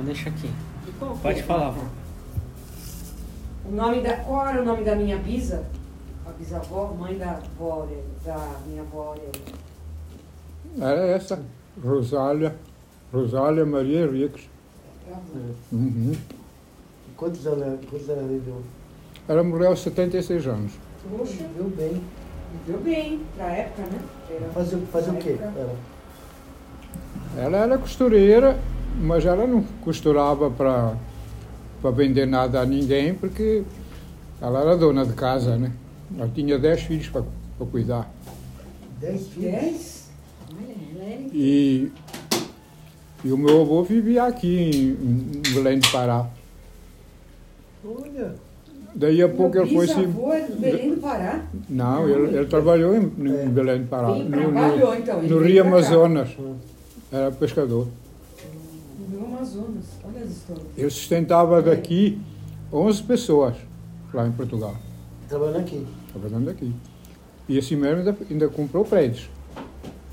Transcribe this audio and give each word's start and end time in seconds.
Então 0.00 0.04
deixa 0.04 0.30
aqui. 0.30 0.50
Pode 1.22 1.42
falar, 1.42 1.70
vô. 1.70 1.82
O 3.66 3.72
nome 3.72 4.00
da, 4.00 4.16
qual 4.16 4.48
era 4.48 4.62
o 4.62 4.64
nome 4.64 4.82
da 4.82 4.96
minha 4.96 5.18
bisa? 5.18 5.62
A 6.26 6.30
bisavó, 6.30 6.94
mãe 6.98 7.18
da 7.18 7.32
avó, 7.32 7.86
da 8.24 8.56
minha 8.66 8.80
avó 8.80 9.08
Aurélia. 9.08 9.30
Era 10.80 11.06
essa, 11.08 11.42
Rosália, 11.84 12.56
Rosália 13.12 13.66
Maria 13.66 14.04
Henriques. 14.04 14.48
Uhum. 15.70 16.14
Quantos 17.16 17.46
anos, 17.46 17.80
quantos 17.90 18.08
anos 18.08 18.22
ela 18.22 18.28
viveu? 18.28 18.62
Ela 19.28 19.42
morreu 19.44 19.68
aos 19.68 19.80
76 19.80 20.46
anos. 20.46 20.72
Poxa, 21.10 21.44
Viveu 21.44 21.68
bem. 21.76 22.02
viveu 22.66 22.80
bem, 22.80 23.20
pra 23.36 23.46
época, 23.48 23.82
né? 23.82 24.00
Era- 24.30 24.48
Fazer, 24.50 24.78
fazer 24.92 25.10
o 25.10 25.16
quê? 25.16 25.30
época. 25.30 25.52
Ela? 25.58 25.76
Ela 27.36 27.56
era 27.58 27.78
costureira, 27.78 28.58
mas 29.00 29.24
ela 29.24 29.46
não 29.46 29.62
costurava 29.82 30.50
para 30.50 31.90
vender 31.90 32.26
nada 32.26 32.60
a 32.60 32.66
ninguém, 32.66 33.14
porque 33.14 33.62
ela 34.40 34.60
era 34.60 34.76
dona 34.76 35.04
de 35.06 35.14
casa, 35.14 35.56
né? 35.56 35.72
Ela 36.16 36.30
tinha 36.34 36.58
10 36.58 36.82
filhos 36.82 37.08
para 37.08 37.22
cuidar. 37.70 38.10
Dez 39.00 39.28
filhos? 39.28 39.50
Dez? 39.52 40.10
E, 41.32 41.90
e 43.24 43.32
o 43.32 43.38
meu 43.38 43.62
avô 43.62 43.82
vivia 43.82 44.24
aqui 44.24 44.96
em, 45.00 45.38
em 45.38 45.54
Belém 45.54 45.78
do 45.78 45.88
Pará. 45.90 46.26
Olha. 47.84 48.34
Daí 48.94 49.22
a 49.22 49.28
pouco 49.28 49.54
Meu 49.54 49.64
ele 49.64 49.74
foi 49.74 49.86
se. 49.86 50.00
é 50.00 50.48
Belém 50.58 50.94
do 50.94 51.00
Pará. 51.00 51.44
Não, 51.68 52.08
ele, 52.08 52.36
ele 52.36 52.46
trabalhou 52.46 52.94
em, 52.94 53.02
em 53.18 53.32
É. 53.32 53.46
Belém 53.46 53.82
do 53.82 53.88
Pará. 53.88 54.14
Sim, 54.14 54.24
no, 54.24 54.30
trabalhou, 54.30 54.90
no, 54.90 54.98
então, 54.98 55.18
ele 55.20 55.34
no 55.34 55.40
Rio. 55.42 55.62
Amazonas. 55.64 56.28
Era 57.12 57.30
pescador. 57.30 57.86
Amazonas. 59.44 59.84
Olha 60.04 60.22
as 60.24 60.30
histórias. 60.30 60.66
Ele 60.76 60.90
sustentava 60.90 61.62
daqui 61.62 62.20
11 62.72 63.02
pessoas 63.04 63.54
lá 64.12 64.26
em 64.26 64.32
Portugal. 64.32 64.74
Trabalhando 65.28 65.58
aqui. 65.60 65.86
Trabalhando 66.12 66.50
aqui. 66.50 66.72
E 67.48 67.58
assim 67.58 67.74
mesmo 67.76 67.98
ainda, 67.98 68.16
ainda 68.30 68.48
comprou 68.48 68.84
prédios 68.84 69.28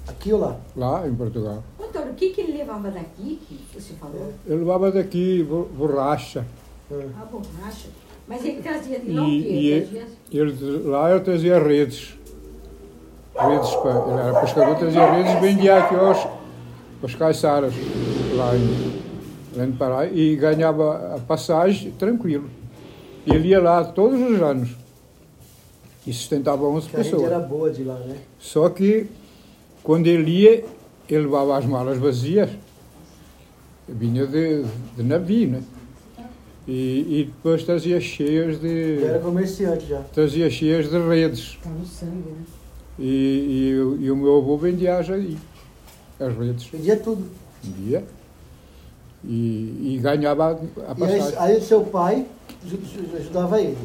Aqui 0.08 0.31
ou 0.33 0.39
lá? 0.39 0.58
lá 0.75 1.08
em 1.08 1.14
Portugal. 1.14 1.61
Antônio, 1.80 2.11
o 2.11 2.16
que, 2.16 2.30
que 2.30 2.42
ele 2.42 2.58
levava 2.58 2.89
daqui, 2.89 3.39
que 3.48 3.59
você 3.80 3.94
falou? 3.95 4.33
Ele 4.45 4.59
levava 4.59 4.92
daqui 4.92 5.44
bo- 5.44 5.66
borracha. 5.75 6.45
Hum. 6.89 7.09
A 7.22 7.25
borracha. 7.25 7.89
Mas 8.28 8.44
ele 8.45 8.61
trazia 8.61 9.00
de 9.00 9.11
E, 9.11 9.14
lá 9.14 9.23
o 9.23 9.25
quê? 9.25 9.31
e 9.31 9.67
Ele 9.67 9.67
ele, 10.31 10.52
trazia- 10.52 10.67
ele- 10.70 10.88
lá 10.88 11.09
eu 11.11 11.23
trazia 11.23 11.59
redes. 11.59 12.16
Redes 13.38 13.70
para, 13.75 14.11
ele 14.11 14.20
era 14.22 14.39
pescador, 14.42 14.75
trazia 14.78 15.11
redes 15.11 15.31
e 15.33 15.39
vendia 15.39 15.78
aqui 15.78 15.95
aos, 15.95 16.17
aos 17.03 17.14
caiçaras 17.16 17.73
lá 18.36 18.55
em 18.55 19.06
Do 19.66 19.77
Pará 19.77 20.05
e 20.05 20.36
ganhava 20.36 21.16
a 21.16 21.19
passagem 21.19 21.91
tranquilo. 21.91 22.50
E 23.25 23.31
ele 23.33 23.50
ia 23.50 23.59
lá 23.61 23.83
todos 23.83 24.19
os 24.22 24.41
anos. 24.41 24.69
E 26.05 26.14
sustentava 26.14 26.64
11 26.66 26.88
Que 26.89 26.95
a 26.95 27.03
gente 27.03 27.11
pessoas. 27.11 27.31
era 27.31 27.39
boa 27.39 27.69
de 27.72 27.83
lá, 27.83 27.95
né? 27.99 28.16
Só 28.39 28.69
que 28.69 29.08
quando 29.83 30.08
ele 30.08 30.31
ia, 30.31 30.64
ele 31.09 31.23
levava 31.23 31.58
as 31.58 31.66
malas 31.66 31.97
vazias, 31.97 32.49
vinha 33.88 34.25
de, 34.25 34.64
de 34.95 35.03
navio, 35.03 35.49
né? 35.49 35.64
E, 36.67 37.21
e 37.21 37.23
depois 37.25 37.64
trazia 37.64 37.99
cheias 38.02 38.59
de. 38.59 39.03
Era 39.03 39.19
comerciante 39.19 39.86
já. 39.88 40.02
trazia 40.14 40.49
cheias 40.49 40.89
de 40.89 40.97
redes. 40.99 41.58
Tá 41.64 41.69
no 41.69 41.86
sangue, 41.86 42.30
né? 42.30 42.44
E, 42.99 43.69
e, 43.73 43.80
o- 43.80 43.97
e 44.02 44.11
o 44.11 44.16
meu 44.17 44.38
avô 44.38 44.58
vendia 44.58 45.02
já 45.02 45.14
aí, 45.16 45.38
as 46.19 46.38
redes. 46.38 46.66
Vendia 46.67 46.97
tudo. 46.97 47.25
Vendia. 47.64 48.03
E, 49.30 49.95
e 49.95 50.00
ganhava 50.02 50.45
a, 50.45 50.52
a 50.52 50.56
E 50.56 50.58
aí, 51.03 51.20
passagem. 51.20 51.36
aí 51.39 51.61
seu 51.61 51.81
pai 51.81 52.25
ju- 52.66 52.78
ju- 52.78 53.17
ajudava 53.17 53.59
ele. 53.61 53.78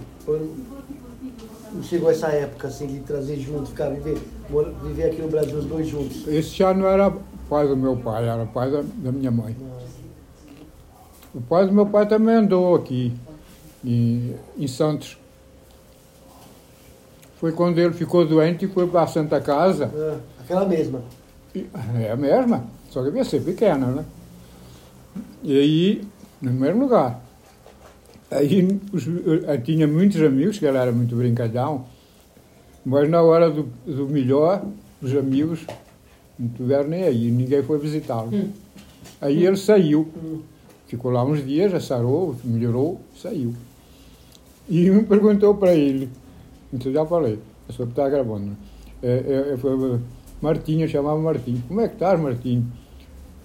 Não 1.75 1.83
chegou 1.83 2.11
essa 2.11 2.29
época 2.29 2.69
assim 2.69 2.87
de 2.87 3.01
trazer 3.01 3.37
junto, 3.39 3.71
ficar 3.71 3.89
viver, 3.91 4.19
viver 4.85 5.05
aqui 5.05 5.21
no 5.23 5.29
Brasil 5.29 5.59
os 5.59 5.65
dois 5.65 5.89
juntos. 5.89 6.29
Esse 6.29 6.51
já 6.51 6.73
não 6.73 6.87
era 6.87 7.11
pai 7.49 7.67
do 7.67 7.77
meu 7.77 7.97
pai, 7.97 8.29
era 8.29 8.45
pai 8.47 8.71
da, 8.71 8.83
da 8.83 9.11
minha 9.11 9.31
mãe. 9.31 9.57
O 11.35 11.41
pai 11.41 11.67
do 11.67 11.73
meu 11.73 11.87
pai 11.87 12.07
também 12.07 12.35
andou 12.37 12.75
aqui, 12.77 13.13
em, 13.85 14.37
em 14.57 14.67
Santos. 14.69 15.19
Foi 17.41 17.51
quando 17.53 17.79
ele 17.79 17.95
ficou 17.95 18.25
doente 18.25 18.67
e 18.67 18.69
foi 18.69 18.87
para 18.87 19.03
a 19.03 19.07
Santa 19.09 19.41
Casa. 19.41 19.91
Ah, 19.93 20.19
aquela 20.41 20.67
mesma. 20.67 21.03
É 22.01 22.13
a 22.13 22.17
mesma, 22.17 22.65
só 22.91 23.01
que 23.01 23.07
devia 23.07 23.25
ser 23.25 23.43
pequena, 23.43 23.87
né? 23.89 24.05
E 25.43 25.59
aí, 25.59 26.03
no 26.41 26.53
mesmo 26.53 26.83
lugar. 26.83 27.23
Aí 28.31 28.81
os- 28.93 29.07
eu 29.07 29.63
tinha 29.63 29.87
muitos 29.87 30.21
amigos, 30.23 30.59
que 30.59 30.65
ele 30.65 30.79
era 30.79 30.91
muito 30.93 31.15
brincalhão, 31.15 31.85
mas 32.85 33.09
na 33.09 33.23
hora 33.23 33.51
do, 33.51 33.65
do 33.87 34.09
melhor, 34.09 34.65
os 35.03 35.15
amigos 35.15 35.61
não 36.39 36.49
tiveram 36.49 36.89
nem 36.89 37.05
aí, 37.05 37.31
ninguém 37.31 37.63
foi 37.63 37.79
visitá-lo. 37.79 38.31
Aí 39.21 39.45
ele 39.45 39.57
saiu, 39.57 40.09
ficou 40.87 41.11
lá 41.11 41.25
uns 41.25 41.45
dias, 41.45 41.71
já 41.73 41.81
sarou, 41.81 42.35
melhorou, 42.43 43.01
saiu. 43.17 43.55
E 44.69 44.89
um 44.91 45.05
perguntou 45.05 45.55
para 45.55 45.75
ele, 45.75 46.09
então 46.73 46.91
já 46.91 47.05
falei, 47.05 47.39
a 47.69 47.73
senhora 47.73 47.91
está 47.91 48.09
gravando, 48.09 48.47
né? 48.47 48.57
É, 49.03 49.51
é, 49.53 49.57
foi, 49.57 50.01
Martinho, 50.41 50.89
chamava 50.89 51.19
Martinho. 51.21 51.63
Como 51.69 51.81
é 51.81 51.89
que 51.89 51.95
estás, 51.95 52.19
Martinho? 52.21 52.67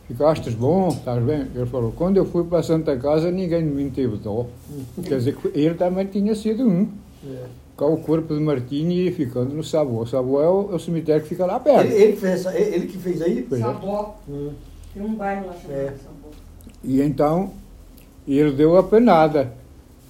Ficaste 0.08 0.50
bom? 0.52 0.88
Estás 0.88 1.22
bem? 1.22 1.48
Ele 1.54 1.66
falou, 1.66 1.92
quando 1.92 2.16
eu 2.16 2.26
fui 2.26 2.44
para 2.46 2.60
a 2.60 2.64
Santa 2.64 2.96
Casa, 2.96 3.30
ninguém 3.30 3.64
me 3.64 3.90
teve 3.92 4.16
dó. 4.18 4.46
Quer 5.04 5.18
dizer, 5.18 5.36
que 5.36 5.48
ele 5.60 5.76
também 5.76 6.06
tinha 6.06 6.34
sido 6.34 6.64
um. 6.64 6.88
É. 7.26 7.44
Com 7.76 7.94
o 7.94 7.98
corpo 7.98 8.34
de 8.34 8.40
Martinho 8.40 8.92
ia 8.92 9.12
ficando 9.12 9.54
no 9.54 9.64
Sabor. 9.64 10.04
O 10.04 10.08
Sabor 10.08 10.44
é 10.44 10.48
o, 10.48 10.72
é 10.72 10.76
o 10.76 10.80
cemitério 10.80 11.22
que 11.22 11.30
fica 11.30 11.46
lá 11.46 11.60
perto. 11.60 11.92
Ele, 11.92 12.04
ele 12.04 12.14
que 12.14 12.20
fez 12.20 12.46
ele 12.46 12.88
que 12.88 12.98
fez 12.98 13.22
aí? 13.22 13.46
Pois 13.48 13.62
é. 13.62 13.64
Sabó. 13.66 14.16
Hum. 14.28 14.52
Tem 14.94 15.04
um 15.04 15.14
bairro 15.14 15.48
lá 15.48 15.54
chamado 15.54 15.80
É. 15.80 15.86
Sabó. 15.92 16.30
E 16.84 17.02
então, 17.02 17.52
ele 18.28 18.52
deu 18.52 18.78
a 18.78 18.84
penada. 18.84 19.54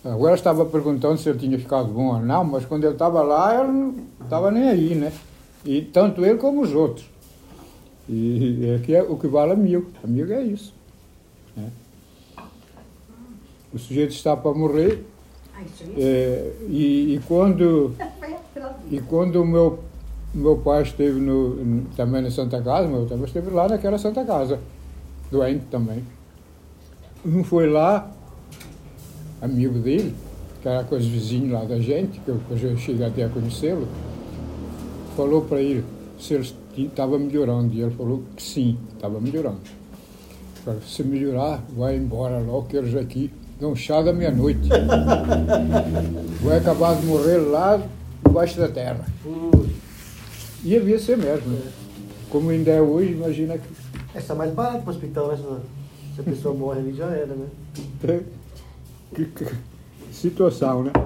Agora 0.06 0.36
estava 0.36 0.63
perguntando 0.66 1.18
se 1.18 1.28
ele 1.28 1.40
tinha 1.40 1.57
ficado 1.57 1.88
bom 1.88 2.13
ou 2.13 2.19
não, 2.19 2.44
mas 2.44 2.66
quando 2.66 2.84
ele 2.84 2.94
estava 2.94 3.22
lá, 3.24 3.62
ele 3.62 3.72
não 3.72 3.96
estava 4.24 4.52
nem 4.52 4.69
aí, 4.69 4.96
né? 4.96 5.12
E 5.66 5.81
tanto 5.81 6.24
ele 6.24 6.38
como 6.38 6.62
os 6.62 6.74
outros. 6.74 7.06
E 8.09 8.69
é 8.75 8.79
que 8.79 8.95
é 8.95 9.03
o 9.03 9.18
que 9.18 9.28
vale 9.28 9.51
amigo. 9.51 9.88
Amigo 10.03 10.31
é 10.31 10.41
isso. 10.41 10.73
né? 11.56 11.69
O 13.73 13.78
sujeito 13.78 14.12
está 14.12 14.35
para 14.35 14.53
morrer 14.53 15.03
Ah, 15.53 15.62
é, 15.97 16.53
e, 16.69 17.16
e 17.16 17.22
quando 17.28 17.94
e 18.90 19.00
quando 19.01 19.41
o 19.41 19.45
meu, 19.45 19.79
meu 20.34 20.57
pai 20.57 20.84
esteve 20.84 21.19
no, 21.19 21.84
também 21.95 22.22
na 22.22 22.31
Santa 22.31 22.62
Casa, 22.62 22.88
meu 22.88 23.06
também 23.06 23.25
esteve 23.25 23.50
lá 23.50 23.68
naquela 23.68 23.97
Santa 23.97 24.24
Casa, 24.24 24.59
doente 25.29 25.66
também. 25.69 26.03
Um 27.25 27.44
foi 27.44 27.69
lá, 27.69 28.09
amigo 29.41 29.79
dele, 29.79 30.16
que 30.62 30.68
era 30.68 30.84
com 30.85 30.95
os 30.95 31.06
vizinhos 31.06 31.51
lá 31.51 31.66
da 31.66 31.79
gente, 31.79 32.19
que 32.22 32.29
eu, 32.29 32.39
que 32.47 32.63
eu 32.63 32.78
cheguei 32.78 33.06
até 33.06 33.25
a 33.25 33.29
conhecê-lo, 33.29 33.88
falou 35.18 35.41
para 35.41 35.62
ele 35.62 35.84
se 36.18 36.35
ele 36.35 36.50
estava 36.86 37.18
melhorando. 37.18 37.74
E 37.74 37.82
ele 37.82 37.92
falou 37.92 38.24
que 38.36 38.44
sim, 38.44 38.78
estava 38.94 39.20
melhorando. 39.20 39.60
Falei, 40.64 40.80
se 40.86 41.04
melhorar, 41.04 41.64
vai 41.76 41.96
embora 41.96 42.40
logo, 42.40 42.68
que 42.68 42.78
eles 42.78 42.96
aqui 42.96 43.32
dão 43.60 43.76
chá 43.76 44.02
da 44.02 44.14
meia-noite. 44.14 44.70
vai 46.44 46.58
acabar 46.58 46.96
de 46.96 47.06
morrer 47.06 47.38
lá 47.38 47.82
debaixo 48.26 48.58
da 48.60 48.68
terra. 48.68 49.06
E 50.64 50.70
devia 50.70 51.00
ser 51.00 51.18
mesmo. 51.18 51.48
né? 51.50 51.72
Como 52.30 52.50
ainda 52.50 52.72
é 52.72 52.82
hoje, 52.82 53.12
imagina 53.14 53.58
que. 53.58 53.68
Essa 54.14 54.34
é 54.34 54.36
mais 54.36 54.52
barata 54.54 54.80
pro 54.80 54.92
hospital, 54.92 55.28
né? 55.30 55.38
Se- 55.38 56.16
Se 56.16 56.22
a 56.22 56.24
pessoa 56.24 56.54
morre 56.56 56.80
ali 56.80 56.94
já 56.94 57.06
era, 57.06 57.34
né? 57.34 57.48
que, 59.16 59.25
que 59.25 59.46
situação, 60.12 60.84
né? 60.84 60.92
Eu 60.96 61.04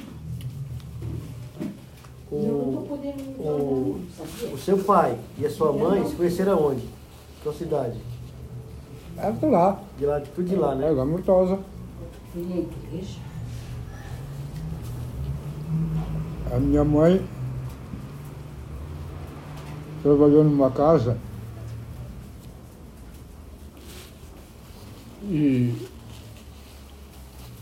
não 0.00 1.72
tô 2.12 2.22
O, 2.34 2.86
o- 3.38 4.00
o 4.54 4.58
seu 4.58 4.78
pai 4.78 5.16
e 5.38 5.46
a 5.46 5.50
sua 5.50 5.72
mãe 5.72 6.04
se 6.06 6.14
conheceram 6.16 6.62
onde? 6.66 6.82
Qual 7.42 7.54
cidade? 7.54 7.98
Era 9.16 9.30
de 9.32 9.46
lá, 9.46 9.80
De 9.98 10.06
lá, 10.06 10.20
tudo 10.20 10.48
de 10.48 10.56
lá, 10.56 10.72
é 10.72 10.74
né? 10.76 10.88
Fui 12.32 12.42
na 12.42 12.56
igreja. 12.56 13.18
A 16.52 16.58
minha 16.58 16.84
mãe 16.84 17.24
trabalhou 20.02 20.42
numa 20.44 20.70
casa 20.70 21.16
e, 25.22 25.74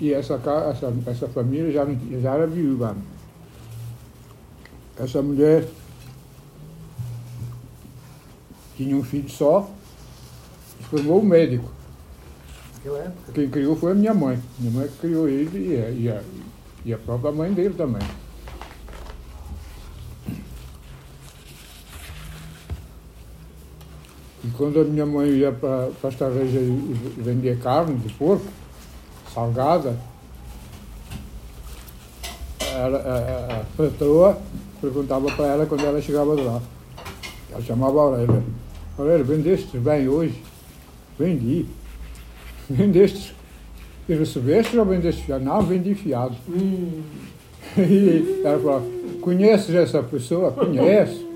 e 0.01 0.13
essa, 0.13 0.39
ca- 0.39 0.71
essa, 0.71 0.93
essa 1.07 1.29
família 1.29 1.71
já, 1.71 1.87
já 2.21 2.35
era 2.35 2.47
viúva. 2.47 2.97
Essa 4.99 5.23
mulher 5.23 5.67
tinha 8.77 8.97
um 8.97 9.03
filho 9.03 9.29
só 9.29 9.71
e 10.81 10.85
formou 10.85 11.21
um 11.21 11.25
médico. 11.25 11.71
Quem 13.33 13.49
criou 13.49 13.77
foi 13.77 13.93
a 13.93 13.95
minha 13.95 14.13
mãe. 14.13 14.41
Minha 14.59 14.73
mãe 14.73 14.91
criou 15.01 15.29
ele 15.29 15.75
e 15.75 15.77
a, 15.77 15.91
e 15.91 16.09
a, 16.09 16.23
e 16.85 16.95
a 16.95 16.99
própria 16.99 17.33
mãe 17.33 17.53
dele 17.53 17.75
também. 17.75 18.03
E 24.45 24.49
quando 24.57 24.81
a 24.81 24.85
minha 24.85 25.07
mãe 25.07 25.29
ia 25.31 25.53
para 25.53 25.89
a 26.03 26.09
Estarreja 26.09 26.59
e 26.59 27.15
vendia 27.19 27.57
carne 27.57 27.97
de 27.97 28.13
porco, 28.15 28.47
salgada, 29.33 29.97
a, 32.61 32.87
a, 32.87 33.61
a 33.61 33.65
patroa 33.77 34.43
perguntava 34.83 35.31
para 35.33 35.47
ela 35.47 35.67
quando 35.67 35.85
ela 35.85 36.03
chegava 36.03 36.35
de 36.37 36.43
lá. 36.43 36.61
Ela 37.53 37.63
chamava 37.63 37.99
a 37.99 38.03
Aurélia. 38.03 38.43
Aurélia, 38.99 39.25
vendeste 39.25 39.79
bem 39.79 40.09
hoje? 40.09 40.43
Vendi. 41.19 41.67
Vendeste. 42.69 43.35
E 44.09 44.15
recebeste 44.15 44.77
ou 44.77 44.85
vendeste 44.85 45.23
fiado? 45.23 45.45
Não, 45.45 45.63
vendi 45.63 45.95
fiado. 45.95 46.35
Hum. 46.49 47.03
E 47.79 48.43
ela 48.45 48.59
falou, 48.59 48.83
conheces 49.23 49.75
essa 49.75 50.03
pessoa? 50.03 50.51
Conheço. 50.51 51.27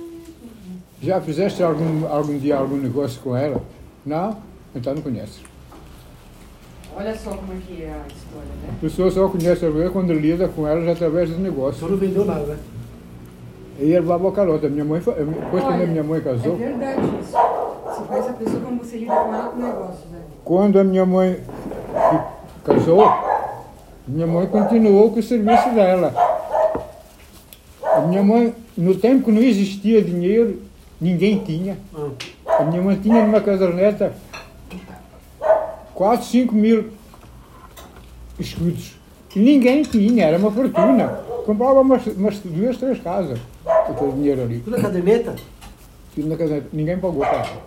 Já 1.00 1.18
fizeste 1.20 1.62
algum, 1.62 2.06
algum 2.08 2.36
dia 2.38 2.56
algum 2.58 2.76
negócio 2.76 3.20
com 3.22 3.34
ela? 3.34 3.62
Não? 4.04 4.36
Então 4.74 4.94
não 4.94 5.00
conheces. 5.00 5.40
Olha 6.94 7.14
só 7.16 7.30
como 7.30 7.52
é 7.52 7.56
que 7.66 7.82
é 7.82 7.86
a 7.90 8.06
história, 8.06 8.48
né? 8.62 8.74
A 8.76 8.80
pessoa 8.80 9.10
só 9.10 9.28
conhece 9.28 9.64
a 9.64 9.70
mulher 9.70 9.90
quando 9.90 10.12
lida 10.12 10.48
com 10.48 10.66
elas 10.66 10.86
através 10.88 11.30
dos 11.30 11.38
O 11.38 11.42
negócios. 11.42 11.78
senhor 11.78 11.90
não 11.92 11.98
vendeu 11.98 12.24
nada, 12.24 12.46
né? 12.46 12.58
E 13.78 13.82
ele 13.82 13.92
levava 13.94 14.28
a 14.28 14.32
calota. 14.32 14.68
Minha 14.68 14.84
mãe, 14.84 15.00
foi- 15.00 15.14
depois 15.14 15.62
quando 15.62 15.74
a 15.74 15.76
Olha, 15.76 15.86
minha 15.86 16.02
mãe 16.02 16.20
casou, 16.20 16.54
É 16.54 16.56
verdade 16.56 17.00
isso. 17.20 17.32
Você 17.32 18.02
conhece 18.06 18.28
a 18.28 18.32
pessoa 18.32 18.60
como 18.62 18.78
você 18.84 18.96
lida 18.98 19.14
com 19.14 19.34
ela 19.34 19.48
com 19.48 19.58
negócios, 19.62 20.10
né? 20.10 20.18
quando 20.44 20.78
a 20.78 20.84
minha 20.84 21.06
mãe 21.06 21.34
que 21.34 22.64
casou, 22.64 23.04
minha 24.08 24.26
mãe 24.26 24.46
continuou 24.46 25.10
com 25.10 25.18
o 25.20 25.22
serviço 25.22 25.70
dela. 25.70 26.12
A 27.84 28.00
minha 28.02 28.22
mãe, 28.22 28.54
no 28.76 28.94
tempo 28.94 29.24
que 29.26 29.32
não 29.32 29.40
existia 29.42 30.02
dinheiro, 30.02 30.60
ninguém 31.00 31.38
tinha. 31.38 31.78
Ah, 31.94 32.08
A 32.60 32.64
minha 32.64 32.80
mãe 32.82 32.96
tinha 32.96 33.24
numa 33.24 33.40
caderneta 33.40 34.12
4, 35.94 36.26
5 36.26 36.54
mil 36.54 36.90
escudos. 38.38 38.96
E 39.34 39.38
ninguém 39.38 39.82
tinha, 39.82 40.26
era 40.26 40.38
uma 40.38 40.50
fortuna. 40.50 41.08
Comprava 41.44 41.80
umas, 41.80 42.06
umas 42.06 42.38
duas, 42.40 42.76
três 42.78 42.98
casas 43.00 43.38
com 43.86 43.92
aquele 43.92 44.12
dinheiro 44.12 44.42
ali. 44.42 44.60
tudo 44.60 44.76
na 44.76 44.82
caderneta? 44.82 45.36
Tudo 46.14 46.28
na 46.28 46.36
caderneta. 46.36 46.68
Ninguém 46.72 46.98
pagou 46.98 47.20
para 47.20 47.36
ela. 47.46 47.62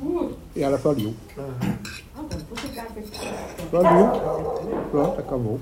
Putz, 0.00 0.34
E 0.56 0.62
ela 0.62 0.78
faliu. 0.78 1.14
Ah, 1.38 1.74
Faliu. 3.70 4.10
Pronto, 4.90 5.20
acabou. 5.20 5.60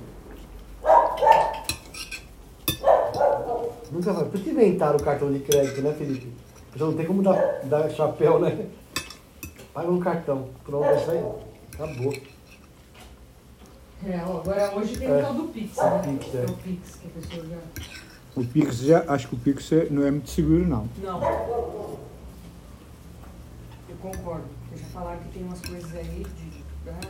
nunca 3.91 4.13
vai. 4.13 4.25
Por 4.25 4.41
que 4.41 4.51
inventaram 4.51 4.97
o 4.97 5.03
cartão 5.03 5.33
de 5.33 5.41
crédito, 5.41 5.83
né, 5.83 5.93
Felipe? 5.97 6.33
Já 6.75 6.87
não 6.87 6.95
tem 6.95 7.07
como 7.07 7.23
dar, 7.23 7.61
dar 7.65 7.91
chapéu, 7.91 8.39
né? 8.39 8.67
Paga 9.75 9.91
um 9.91 10.01
cartão. 10.01 10.49
Pronto, 10.65 10.85
é 10.87 10.97
isso 10.97 11.11
aí. 11.11 11.25
Acabou. 11.75 12.15
É, 14.05 14.17
agora 14.17 14.73
hoje 14.77 14.97
tem 14.99 15.09
É. 15.09 15.19
o 15.19 15.23
tal 15.23 15.35
do 15.35 15.45
Pix, 15.45 15.77
né? 15.77 16.03
Pix, 16.19 16.35
é. 16.35 16.45
o 16.45 16.53
Pix, 16.55 16.97
que 16.97 17.07
a 17.07 17.11
pessoa 17.21 17.47
já... 17.47 17.57
O 18.35 18.45
Pix 18.45 18.79
já, 18.79 19.05
acho 19.09 19.29
que 19.29 19.35
o 19.35 19.39
Pix 19.39 19.71
é- 19.73 19.89
não 19.91 20.07
é 20.07 20.11
muito 20.11 20.31
seguro 20.31 20.67
não. 20.67 20.89
Não. 21.03 21.23
Eu 23.89 23.97
concordo. 24.01 24.45
Eu 24.73 24.79
já 24.79 24.85
falaram 24.87 25.19
que 25.19 25.29
tem 25.39 25.43
umas 25.45 25.61
coisas 25.61 25.95
aí 25.95 26.25
de. 26.39 26.63
Ah, 26.89 27.01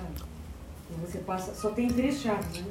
você 1.07 1.19
passa. 1.19 1.55
Só 1.55 1.71
tem 1.71 1.89
três 1.89 2.21
chaves, 2.21 2.61
né? 2.61 2.65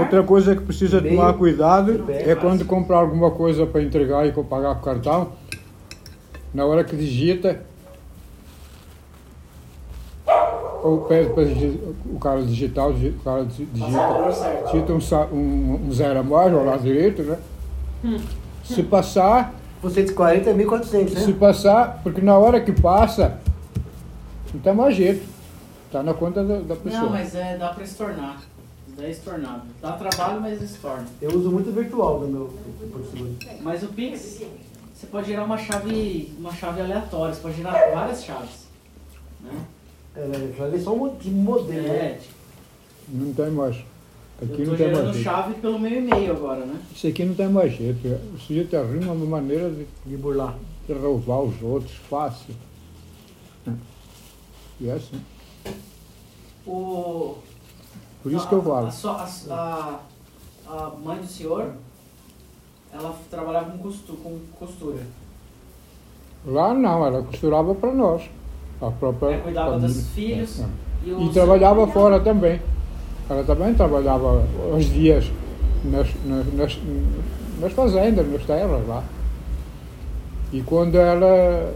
Outra 0.00 0.22
coisa 0.22 0.54
que 0.56 0.62
precisa 0.62 1.00
Meio- 1.00 1.16
tomar 1.16 1.34
cuidado 1.34 2.04
bem 2.04 2.16
é 2.16 2.34
quando 2.34 2.64
comprar 2.64 2.98
alguma 2.98 3.30
coisa 3.30 3.66
para 3.66 3.82
entregar 3.82 4.26
e 4.26 4.32
pagar 4.44 4.76
com 4.76 4.80
cartão, 4.82 5.32
na 6.54 6.64
hora 6.64 6.82
que 6.84 6.96
digita, 6.96 7.62
ou 10.82 11.02
pede 11.02 11.30
para 11.30 11.44
digi- 11.44 11.80
o 12.12 12.18
cara 12.18 12.42
digitar, 12.42 12.88
o 12.88 12.90
o 12.92 13.12
cara 13.24 13.44
di- 13.44 13.64
digita, 13.66 14.62
digita 14.72 14.92
um, 14.92 15.36
um, 15.36 15.86
um 15.88 15.92
zero 15.92 16.20
a 16.20 16.22
mais 16.22 16.52
ao 16.54 16.64
lado 16.64 16.82
direito, 16.82 17.22
né? 17.22 17.38
Se 18.64 18.82
passar, 18.82 19.54
Você 19.82 20.02
de 20.02 20.12
40 20.12 20.50
é 20.50 20.54
1.400, 20.54 21.08
se 21.18 21.30
né? 21.32 21.36
passar, 21.38 22.00
porque 22.02 22.20
na 22.20 22.36
hora 22.38 22.60
que 22.60 22.72
passa, 22.72 23.38
não 24.52 24.60
tem 24.60 24.74
mais 24.74 24.94
jeito. 24.94 25.26
Está 25.86 26.02
na 26.02 26.14
conta 26.14 26.44
da, 26.44 26.60
da 26.60 26.76
pessoa. 26.76 27.02
Não, 27.02 27.10
mas 27.10 27.34
é, 27.34 27.56
dá 27.56 27.68
pra 27.70 27.82
estornar. 27.82 28.36
Isso 28.86 28.96
daí 28.96 29.06
é 29.06 29.10
estornável. 29.10 29.62
Dá 29.82 29.92
trabalho, 29.92 30.40
mas 30.40 30.62
estorna. 30.62 31.04
Eu 31.20 31.30
uso 31.36 31.50
muito 31.50 31.72
virtual 31.72 32.20
no 32.20 32.28
meu 32.28 32.50
Seguro. 33.10 33.34
Mas 33.62 33.82
o 33.82 33.88
Pix, 33.88 34.42
você 34.94 35.06
pode 35.08 35.26
gerar 35.28 35.44
uma 35.44 35.58
chave, 35.58 36.32
uma 36.38 36.52
chave 36.52 36.80
aleatória, 36.80 37.34
você 37.34 37.40
pode 37.40 37.56
gerar 37.56 37.72
várias 37.92 38.22
chaves. 38.22 38.66
Né? 39.40 39.50
É, 40.16 40.52
já 40.56 40.66
vi 40.68 40.80
só 40.80 40.92
um 40.92 40.96
mo- 40.98 41.16
de 41.16 41.30
modelo, 41.30 41.86
É, 41.86 42.12
né? 42.14 42.20
Não 43.08 43.32
tem 43.32 43.50
mais. 43.50 43.76
Aqui 44.42 44.62
eu 44.62 44.66
não 44.68 44.76
tem 44.76 44.92
mais 44.92 45.16
chave 45.16 45.54
pelo 45.54 45.78
meu 45.78 45.92
e-mail 45.98 46.32
agora, 46.32 46.64
né? 46.64 46.80
Isso 46.94 47.06
aqui 47.06 47.24
não 47.24 47.34
tem 47.34 47.48
mais 47.48 47.72
jeito. 47.72 48.06
O 48.34 48.38
sujeito 48.38 48.76
arruma 48.76 49.12
uma 49.12 49.26
maneira 49.26 49.70
de 49.70 49.86
De 50.06 50.16
burlar. 50.16 50.56
de 50.86 50.92
roubar 50.94 51.40
os 51.42 51.62
outros 51.62 51.92
fácil. 52.08 52.54
E 54.80 54.88
é 54.88 54.92
assim. 54.94 55.20
O, 56.66 57.36
Por 58.22 58.32
isso 58.32 58.48
que 58.48 58.54
eu 58.54 58.60
a, 58.74 58.90
falo. 58.90 59.50
a, 59.50 60.00
a, 60.68 60.74
a 60.86 60.90
mãe 60.96 61.18
do 61.18 61.26
senhor, 61.26 61.74
ela 62.92 63.14
trabalhava 63.30 63.70
com, 63.72 63.78
costu, 63.78 64.14
com 64.14 64.38
costura. 64.58 65.02
Lá 66.46 66.72
não, 66.72 67.04
ela 67.06 67.22
costurava 67.22 67.74
para 67.74 67.92
nós. 67.92 68.22
A 68.80 68.90
própria 68.90 69.32
Ela 69.34 69.42
cuidava 69.42 69.70
família. 69.72 69.88
dos 69.94 70.08
filhos. 70.10 70.60
É. 70.60 70.64
E, 71.04 71.10
E 71.10 71.12
os- 71.12 71.32
trabalhava 71.32 71.86
fora 71.88 72.20
também. 72.20 72.60
Ela 73.28 73.44
também 73.44 73.74
trabalhava 73.74 74.42
os 74.76 74.84
dias 74.86 75.30
nas, 75.84 76.08
nas, 76.24 76.46
nas, 76.54 76.78
nas 77.60 77.72
fazendas, 77.72 78.26
nas 78.30 78.42
terras 78.44 78.86
lá. 78.88 79.04
E 80.52 80.62
quando 80.62 80.96
ela 80.96 81.72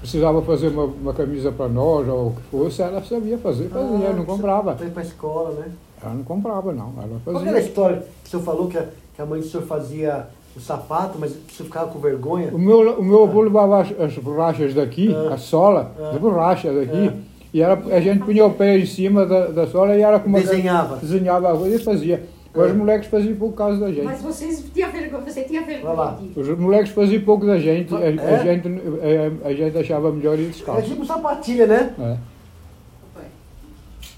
precisava 0.00 0.42
fazer 0.42 0.68
uma, 0.68 0.84
uma 0.84 1.14
camisa 1.14 1.52
para 1.52 1.68
nós 1.68 2.08
ou 2.08 2.28
o 2.28 2.30
que 2.34 2.42
fosse, 2.50 2.82
ela 2.82 3.02
sabia 3.02 3.38
fazer, 3.38 3.68
fazia, 3.68 4.08
Ah, 4.10 4.12
não 4.12 4.24
comprava. 4.24 4.74
Foi 4.76 4.90
pra 4.90 5.02
escola, 5.02 5.50
né? 5.60 5.70
Ela 6.02 6.14
não 6.14 6.24
comprava, 6.24 6.72
não. 6.72 6.92
Ela 6.98 7.20
Qual 7.24 7.36
que 7.36 7.42
era 7.42 7.50
a 7.50 7.54
fazia. 7.54 7.68
história 7.68 7.96
que 8.22 8.26
o 8.26 8.30
senhor 8.30 8.42
falou 8.42 8.68
que 8.68 8.76
a, 8.76 8.86
que 9.14 9.22
a 9.22 9.26
mãe 9.26 9.40
do 9.40 9.46
senhor 9.46 9.64
fazia 9.66 10.26
o 10.56 10.60
sapato, 10.60 11.18
mas 11.18 11.30
senhor 11.32 11.66
ficava 11.66 11.90
com 11.90 11.98
vergonha? 11.98 12.50
O 12.52 12.58
meu, 12.58 12.98
o 12.98 13.04
meu 13.04 13.24
avô 13.24 13.40
levava 13.42 13.80
as, 13.82 14.00
as 14.00 14.16
borrachas 14.18 14.72
daqui, 14.74 15.12
Ah. 15.14 15.34
a 15.34 15.36
sola, 15.38 15.92
Ah. 15.98 16.10
as 16.14 16.18
borrachas 16.18 16.74
daqui, 16.74 17.08
Ah. 17.08 17.14
e 17.52 17.60
ela, 17.60 17.74
a 17.94 18.00
gente 18.00 18.24
punha 18.24 18.46
o 18.46 18.54
pé 18.54 18.78
em 18.78 18.86
cima 18.86 19.26
da, 19.26 19.46
da 19.48 19.66
sola 19.66 19.96
e 19.96 20.00
ela 20.02 20.20
com 20.20 20.28
uma 20.28 20.40
Desenhava. 20.40 20.96
desenhava 20.96 21.52
a 21.52 21.56
coisa 21.56 21.76
e 21.76 21.78
fazia. 21.78 22.24
Os 22.54 22.70
Ah. 22.70 22.74
moleques 22.74 23.08
faziam 23.08 23.34
pouco 23.34 23.56
caso 23.56 23.80
da 23.80 23.88
gente. 23.90 24.04
Mas 24.04 24.22
vocês 24.22 24.64
tinham 24.72 24.92
vergonha, 24.92 25.22
você 25.24 25.42
tinha 25.42 25.62
vergonha. 25.62 26.18
Os 26.36 26.48
moleques 26.56 26.92
faziam 26.92 27.22
pouco 27.22 27.44
da 27.44 27.58
gente, 27.58 27.92
a, 27.92 27.98
a 27.98 28.02
É? 28.02 28.42
gente, 28.44 28.68
a, 28.68 29.48
a 29.48 29.52
gente 29.52 29.76
achava 29.76 30.12
melhor 30.12 30.38
ir 30.38 30.44
É 30.44 30.48
descalço. 30.50 30.88
tipo 30.88 31.04
sapatilha, 31.04 31.66
né? 31.66 31.94
É. 31.98 32.34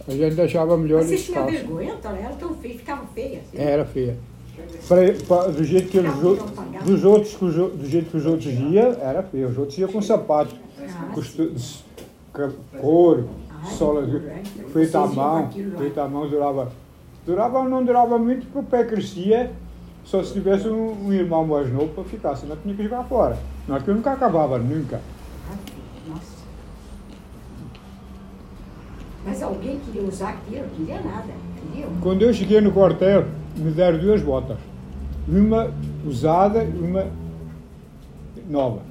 A 0.08 0.12
gente 0.12 0.40
achava 0.40 0.76
melhor 0.76 0.98
Mas 0.98 1.06
ir 1.06 1.08
vocês 1.18 1.24
tinham 1.26 1.46
descalço. 1.46 1.66
vergonha, 1.74 1.94
então? 1.98 2.12
Ela 2.14 2.36
tão 2.38 2.54
feia, 2.54 2.74
ficava 2.74 3.02
feia. 3.14 3.40
Assim. 3.40 3.58
Era 3.62 3.84
feia. 3.84 4.16
Pra- 4.88 4.96
pra- 5.26 5.46
do 5.48 5.64
jeito 5.64 5.88
que 5.88 5.98
os, 5.98 6.22
outros- 6.24 6.50
dos 6.84 7.04
outros, 7.04 7.34
do 7.34 7.86
jeito 7.88 8.10
que 8.10 8.16
os 8.16 8.26
outros 8.26 8.46
iam, 8.52 8.92
era 9.00 9.22
feio. 9.22 9.48
Os 9.48 9.58
outros 9.58 9.76
iam 9.78 9.90
com 9.90 10.00
sapato, 10.02 10.54
couro, 12.80 13.28
sola 13.64 14.06
feita 14.72 14.98
à 15.00 15.06
mão, 15.06 15.50
feita 15.78 16.02
à 16.02 16.08
mão 16.08 16.28
durava. 16.28 16.70
Durava, 17.24 17.64
não 17.68 17.84
durava 17.84 18.18
muito 18.18 18.46
porque 18.46 18.58
o 18.58 18.62
pé 18.62 18.84
crescia, 18.84 19.50
só 20.04 20.22
se 20.22 20.32
tivesse 20.34 20.68
um, 20.68 21.06
um 21.08 21.12
irmão 21.12 21.44
mais 21.46 21.72
novo 21.72 21.88
para 21.88 22.04
ficar, 22.04 22.36
senão 22.36 22.56
tinha 22.56 22.74
que 22.74 22.82
jogar 22.84 23.02
fora. 23.04 23.36
Não, 23.66 23.74
aquilo 23.76 23.96
nunca 23.96 24.12
acabava, 24.12 24.58
nunca. 24.58 25.00
Nossa. 26.08 26.36
Mas 29.24 29.42
alguém 29.42 29.80
queria 29.80 30.02
usar 30.08 30.28
aquilo? 30.30 30.62
Não 30.62 30.68
queria 30.86 31.00
nada. 31.00 31.32
Quando 32.00 32.22
eu 32.22 32.32
cheguei 32.32 32.60
no 32.60 32.70
quartel, 32.70 33.24
me 33.56 33.70
deram 33.70 33.98
duas 33.98 34.22
botas. 34.22 34.56
Uma 35.28 35.72
usada 36.06 36.64
e 36.64 36.78
uma 36.78 37.06
nova. 38.48 38.82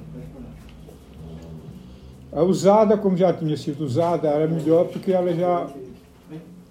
A 2.32 2.42
usada, 2.42 2.98
como 2.98 3.16
já 3.16 3.32
tinha 3.32 3.56
sido 3.56 3.84
usada, 3.84 4.28
era 4.28 4.46
melhor 4.46 4.86
porque 4.86 5.12
ela 5.12 5.32
já 5.32 5.66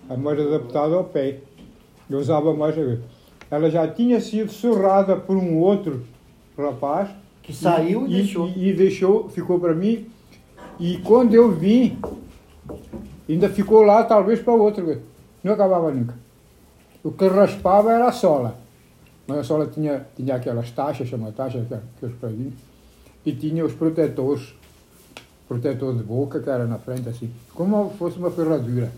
é 0.09 0.15
mais 0.15 0.39
adaptada 0.39 0.95
ao 0.95 1.03
pé. 1.03 1.39
Eu 2.09 2.19
usava 2.19 2.53
mais. 2.53 2.75
Ela 3.49 3.69
já 3.71 3.87
tinha 3.87 4.21
sido 4.21 4.51
surrada 4.51 5.15
por 5.15 5.35
um 5.35 5.57
outro 5.57 6.03
rapaz. 6.57 7.09
Que 7.41 7.53
saiu 7.53 8.05
e 8.07 8.11
deixou. 8.11 8.47
E, 8.49 8.69
e 8.69 8.73
deixou, 8.73 9.29
ficou 9.29 9.59
para 9.59 9.73
mim. 9.73 10.05
E 10.79 10.97
quando 10.99 11.33
eu 11.33 11.51
vim, 11.51 11.97
Ainda 13.27 13.49
ficou 13.49 13.81
lá, 13.81 14.03
talvez, 14.03 14.39
para 14.39 14.53
outro. 14.53 15.01
Não 15.43 15.53
acabava 15.53 15.91
nunca. 15.91 16.15
O 17.05 17.11
que 17.11 17.27
raspava 17.27 17.91
era 17.93 18.07
a 18.07 18.11
sola. 18.11 18.57
Mas 19.27 19.37
a 19.37 19.43
sola 19.43 19.67
tinha, 19.67 20.07
tinha 20.15 20.35
aquelas 20.37 20.71
taxas, 20.71 21.07
chama 21.07 21.31
taxas, 21.31 21.67
que, 21.67 21.77
que 21.99 22.05
os 22.07 22.13
pravinhos, 22.15 22.55
e 23.23 23.31
tinha 23.31 23.63
os 23.63 23.73
protetores, 23.73 24.55
protetor 25.47 25.95
de 25.95 26.01
boca, 26.01 26.39
que 26.39 26.49
era 26.49 26.65
na 26.65 26.79
frente 26.79 27.07
assim, 27.07 27.31
como 27.53 27.91
se 27.91 27.97
fosse 27.97 28.17
uma 28.17 28.31
ferradura. 28.31 28.91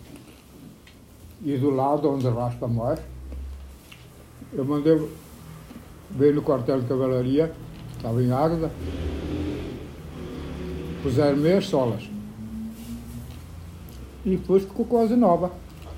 E 1.43 1.57
do 1.57 1.69
lado 1.69 2.09
onde 2.09 2.29
raspa 2.29 2.65
mais, 2.65 2.97
eu 4.53 4.63
mandei 4.63 5.05
ver 6.11 6.33
no 6.33 6.41
quartel 6.41 6.79
de 6.79 6.87
cavalaria, 6.87 7.51
estava 7.93 8.23
em 8.23 8.31
Águeda, 8.31 8.71
puseram 11.03 11.35
meias 11.35 11.65
solas. 11.65 12.09
E 14.25 14.37
depois 14.37 14.63
ficou 14.63 14.85
quase 14.85 15.17
nova. 15.17 15.51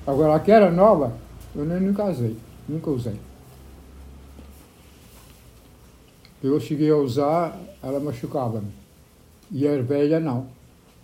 Agora, 0.07 0.35
a 0.35 0.39
que 0.39 0.51
era 0.51 0.71
nova, 0.71 1.13
eu 1.55 1.65
nem 1.65 1.79
nunca 1.79 2.05
usei, 2.05 2.37
nunca 2.67 2.89
usei. 2.89 3.19
Eu 6.41 6.59
cheguei 6.59 6.89
a 6.89 6.95
usar, 6.95 7.59
ela 7.83 7.99
machucava-me. 7.99 8.71
E 9.51 9.67
a 9.67 9.81
velha 9.81 10.19
não. 10.19 10.47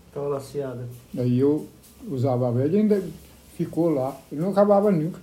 Estava 0.07 0.27
laceada. 0.29 0.87
Aí 1.17 1.39
eu 1.39 1.67
usava 2.07 2.47
a 2.47 2.51
velha 2.51 2.77
e 2.77 2.79
ainda 2.79 3.03
ficou 3.57 3.89
lá. 3.89 4.15
E 4.31 4.35
não 4.35 4.51
acabava 4.51 4.91
nunca. 4.91 5.19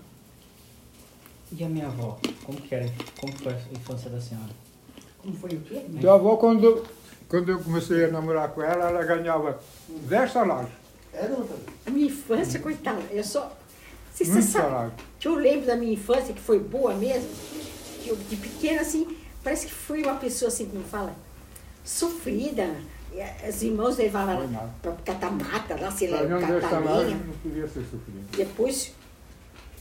E 1.50 1.64
a 1.64 1.68
minha 1.68 1.86
avó? 1.86 2.18
Como 2.44 2.60
que 2.60 2.74
era? 2.74 2.90
Como 3.20 3.32
foi 3.38 3.52
a 3.52 3.58
infância 3.72 4.10
da 4.10 4.20
senhora? 4.20 4.50
Como 5.18 5.34
foi 5.34 5.50
o 5.50 5.60
quê? 5.60 5.82
Minha 5.88 6.12
avó, 6.12 6.36
quando, 6.36 6.84
quando 7.28 7.50
eu 7.50 7.60
comecei 7.60 8.04
a 8.04 8.08
namorar 8.08 8.50
com 8.50 8.62
ela, 8.62 8.88
ela 8.88 9.04
ganhava 9.04 9.58
10 9.88 10.32
salários. 10.32 10.72
É, 11.14 11.30
minha 11.90 12.06
infância, 12.06 12.58
coitada, 12.58 13.00
eu 13.10 13.22
só. 13.22 13.56
Você 14.14 14.24
Muito 14.24 14.42
sabe 14.46 14.92
que 15.18 15.26
eu 15.26 15.34
lembro 15.34 15.66
da 15.66 15.76
minha 15.76 15.92
infância, 15.92 16.34
que 16.34 16.40
foi 16.40 16.58
boa 16.58 16.94
mesmo, 16.94 17.28
que 18.02 18.08
eu, 18.10 18.16
de 18.16 18.36
pequena, 18.36 18.82
assim, 18.82 19.06
parece 19.42 19.66
que 19.66 19.72
fui 19.72 20.02
uma 20.02 20.16
pessoa, 20.16 20.48
assim, 20.48 20.66
como 20.66 20.84
fala, 20.84 21.14
sofrida. 21.84 22.74
E, 23.12 23.18
eh, 23.20 23.48
Os 23.48 23.62
irmãos 23.62 23.96
levavam 23.96 24.34
ela 24.34 24.46
nada. 24.46 24.70
pra 24.82 24.92
catamata, 24.92 25.76
lá, 25.80 25.90
sei 25.90 26.08
lá, 26.08 26.22
Ganhando 26.22 26.46
10 26.46 26.60
catar 26.62 26.78
lenha. 26.80 27.16
não 27.16 27.68
ser. 27.68 27.84
Depois, 28.36 28.92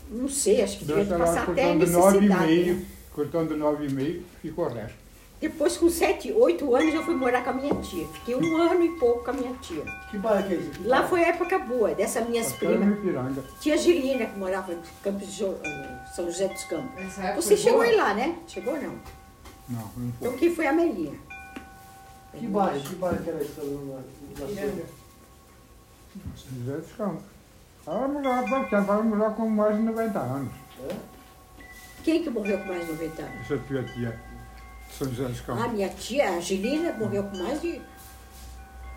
não 0.10 0.28
sei, 0.30 0.62
acho 0.62 0.80
que 0.80 0.86
devia 0.86 1.06
10 1.06 1.18
passar 1.20 1.44
até 1.44 1.64
cortando 1.74 1.80
necessidade. 1.80 2.54
9,5, 2.54 2.66
né? 2.76 2.86
cortando 3.14 3.56
9,5, 3.58 4.22
ficou 4.42 4.66
o 4.66 4.70
resto. 4.70 4.98
Depois, 5.42 5.76
com 5.76 5.90
sete, 5.90 6.32
oito 6.32 6.76
anos, 6.76 6.94
eu 6.94 7.04
fui 7.04 7.16
morar 7.16 7.44
com 7.44 7.50
a 7.50 7.54
minha 7.54 7.74
tia. 7.82 8.08
Fiquei 8.14 8.36
um 8.36 8.58
ano 8.58 8.84
e 8.86 8.90
pouco 9.00 9.24
com 9.26 9.32
a 9.32 9.34
minha 9.34 9.52
tia. 9.56 9.84
Que 10.12 10.18
bairro 10.20 10.48
que 10.48 10.54
é 10.54 10.58
esse? 10.58 10.70
Que 10.70 10.88
Lá 10.88 11.08
foi 11.08 11.24
a 11.24 11.30
época 11.30 11.58
boa, 11.58 11.96
dessas 11.96 12.30
minhas 12.30 12.52
no 12.52 12.58
primas. 12.60 13.38
Tia 13.60 13.76
Gilina, 13.76 14.28
que 14.28 14.38
morava 14.38 14.72
em 14.72 14.80
Campos 15.04 15.26
de 15.28 15.32
Jo- 15.40 15.58
São 16.16 16.26
José 16.26 16.48
dos 16.48 16.64
Campos. 16.66 16.92
Você 17.36 17.58
chegou 17.58 17.80
boa? 17.80 17.86
aí 17.90 17.96
lá, 17.96 18.14
né? 18.14 18.38
Chegou 18.48 18.76
não. 18.76 19.00
Não, 19.68 19.80
não 19.80 19.90
foi. 19.90 20.04
Então 20.28 20.38
quem 20.38 20.54
foi 20.56 20.68
a 20.68 20.74
Melinha? 20.74 21.16
Que 22.38 22.46
bairro? 22.48 22.80
Que 22.80 22.96
bairro 22.96 23.24
que 23.24 23.30
era 23.32 23.42
esse? 23.42 23.52
Piranga. 23.54 24.84
São 26.36 26.60
José 26.60 26.78
dos 26.78 26.92
Campos. 26.92 27.24
Ela 27.88 28.08
morava 28.08 28.48
pouco 28.48 28.70
tempo, 28.70 28.92
ela 28.92 29.02
morava 29.02 29.34
com 29.34 29.50
mais 29.50 29.76
de 29.76 29.82
90 29.82 30.20
anos. 30.20 30.54
É? 30.88 30.96
Quem 32.04 32.22
que 32.24 32.30
morreu 32.30 32.60
com 32.60 32.66
mais 32.66 32.86
de 32.86 32.92
90 32.92 33.22
anos? 33.24 33.42
Essa 33.42 33.58
tia 33.68 33.84
tia 33.84 34.20
São 34.98 35.08
José 35.10 35.28
dos 35.30 35.40
A 35.40 35.44
Campos. 35.44 35.72
minha 35.74 35.90
tia, 35.90 36.30
a 36.30 36.34
Angelina, 36.38 36.94
morreu 36.94 37.24
com 37.24 37.38
mais 37.38 37.62
de. 37.62 37.82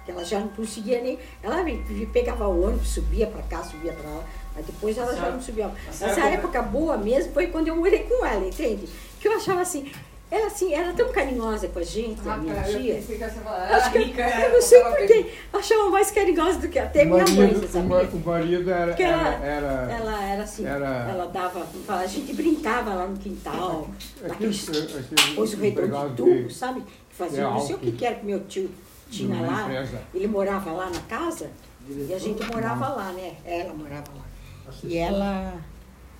que 0.05 0.11
ela 0.11 0.25
já 0.25 0.41
não 0.41 0.49
conseguia 0.49 1.01
nem. 1.01 1.19
Ela 1.43 1.65
pegava 2.13 2.47
o 2.49 2.65
ônibus, 2.65 2.89
subia 2.89 3.27
pra 3.27 3.43
cá, 3.43 3.63
subia 3.65 3.93
pra 3.93 4.09
lá, 4.11 4.25
mas 4.55 4.67
depois 4.67 4.99
ela 4.99 5.15
já 5.15 5.31
não 5.31 5.41
subia. 5.41 5.71
Essa 5.89 6.27
época 6.27 6.61
boa 6.63 6.97
mesmo 6.97 7.33
foi 7.33 7.47
quando 7.49 7.69
eu 7.69 7.77
morei 7.77 8.01
com 8.05 8.25
ela, 8.25 8.47
entende? 8.47 8.89
Que 9.21 9.29
eu 9.29 9.37
achava 9.37 9.61
assim. 9.63 9.91
Ela 10.35 10.47
assim, 10.49 10.75
era 10.75 10.93
tão 10.93 11.13
carinhosa 11.13 11.69
com 11.69 11.79
a 11.79 11.83
gente, 11.85 12.29
a 12.29 12.37
minha 12.37 12.55
Ah, 12.61 12.69
eu 12.69 12.81
tia. 12.81 13.01
você 13.01 13.17
falava, 13.17 13.73
Acho 13.77 13.87
ah, 13.87 13.91
que, 13.93 13.99
rica, 13.99 14.23
eu 14.41 14.53
não 14.53 14.61
sei 14.63 14.81
porquê. 14.83 15.31
Achava 15.53 15.91
mais 15.91 16.11
carinhosa 16.11 16.59
do 16.59 16.69
que 16.69 16.77
até 16.77 17.05
minha 17.05 17.19
mãe, 17.25 17.37
marido, 17.37 17.61
você 17.61 17.67
o, 17.67 17.69
sabia? 17.69 17.89
ma- 17.89 18.03
o 18.03 18.19
marido 18.19 18.71
era, 18.71 18.87
Porque 18.89 19.03
era, 19.05 19.17
ela, 19.17 19.45
era, 19.47 19.93
ela 19.93 20.25
era 20.25 20.43
assim, 20.43 20.67
era- 20.67 21.09
ela 21.09 21.27
dava, 21.27 21.65
a 21.89 22.07
gente 22.07 22.33
brincava 22.35 22.95
lá 22.95 23.07
no 23.07 23.17
quintal, 23.17 23.89
naqueles 24.21 24.69
aquele, 24.69 24.99
aquele 24.99 25.35
coisa 25.37 25.57
redonda 25.57 26.09
de 26.09 26.17
tubo, 26.17 26.51
sabe? 26.51 26.81
Que 26.81 27.15
fazia, 27.17 27.41
É 27.43 27.45
não 27.45 27.61
sei 27.61 27.77
o 27.77 27.79
que 27.79 27.93
que 27.93 28.05
era 28.05 28.17
que 28.17 28.27
meu 28.27 28.41
tio 28.47 28.69
tinha 29.09 29.41
lá. 29.41 29.63
empresa. 29.63 30.01
Ele 30.13 30.27
morava 30.27 30.73
lá 30.73 30.91
na 30.91 31.01
casa 31.03 31.49
e 31.89 32.13
a 32.13 32.19
gente 32.19 32.45
morava 32.53 32.89
lá, 32.89 33.13
né? 33.13 33.35
Ela 33.45 33.73
morava 33.73 34.09
lá. 34.17 34.73
E 34.83 34.97
ela. 34.97 35.55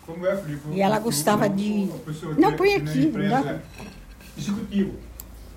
Como 0.07 0.25
é, 0.27 0.37
Felipe? 0.37 0.61
E 0.71 0.81
ela 0.83 0.99
gostava 0.99 1.49
de- 1.49 1.89
Não, 2.39 2.53
põe 2.53 2.75
aqui, 2.75 3.07
empresa 3.07 3.43
dá. 3.43 3.61
Executivo. 4.39 4.93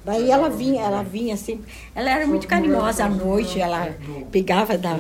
Daí 0.06 0.32
ela 0.32 0.50
vinha, 0.50 0.84
ela 0.84 1.04
vinha 1.04 1.36
sempre. 1.36 1.70
Ela 1.94 2.10
era 2.12 2.26
muito 2.26 2.48
carinhosa 2.48 3.04
à 3.06 3.10
noite, 3.10 3.60
ela 3.60 3.94
pegava, 4.32 4.78
da, 4.78 4.94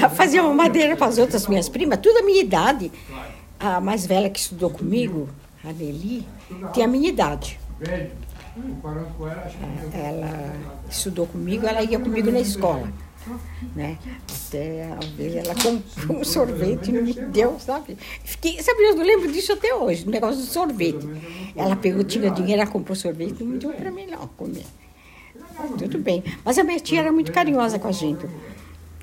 da- 0.00 0.08
fazia 0.08 0.42
uma 0.42 0.54
madeira 0.54 0.96
para 0.96 1.06
as 1.06 1.18
outras 1.18 1.46
minhas 1.46 1.68
primas, 1.68 1.98
tudo 1.98 2.18
a 2.18 2.22
minha 2.22 2.40
idade. 2.40 2.90
A 3.60 3.80
mais 3.80 4.06
velha 4.06 4.30
que 4.30 4.38
estudou 4.38 4.70
comigo, 4.70 5.28
a 5.62 5.72
Nelly, 5.72 6.24
tem 6.72 6.84
a 6.84 6.88
minha 6.88 7.08
idade. 7.10 7.58
Com 9.18 9.28
ela, 9.28 9.50
ela 9.92 10.52
estudou 10.88 11.26
comigo, 11.26 11.66
ela 11.66 11.82
ia 11.82 11.98
comigo 11.98 12.30
na 12.30 12.40
escola. 12.40 12.88
Né? 13.74 13.98
Até 14.48 14.88
vezes 15.16 15.36
ela 15.36 15.54
comprou 15.54 16.20
um 16.20 16.24
sorvete 16.24 16.88
e 16.88 16.92
não 16.92 17.02
me 17.02 17.12
deu, 17.12 17.58
sabe? 17.58 17.96
Fiquei, 18.24 18.62
sabe, 18.62 18.82
eu 18.82 18.96
não 18.96 19.04
lembro 19.04 19.30
disso 19.30 19.52
até 19.52 19.74
hoje, 19.74 20.06
o 20.06 20.10
negócio 20.10 20.40
do 20.40 20.46
sorvete. 20.46 21.06
Ela 21.56 21.76
pegou, 21.76 22.04
tinha 22.04 22.30
dinheiro, 22.30 22.62
ela 22.62 22.70
comprou 22.70 22.96
sorvete 22.96 23.40
e 23.40 23.44
não 23.44 23.52
me 23.52 23.58
deu 23.58 23.72
para 23.72 23.90
mim 23.90 24.06
não 24.06 24.26
comer. 24.28 24.64
Tudo 25.78 25.98
bem. 25.98 26.22
Mas 26.44 26.56
a 26.58 26.64
minha 26.64 26.78
tia 26.78 27.00
era 27.00 27.12
muito 27.12 27.32
carinhosa 27.32 27.78
com 27.78 27.88
a 27.88 27.92
gente. 27.92 28.26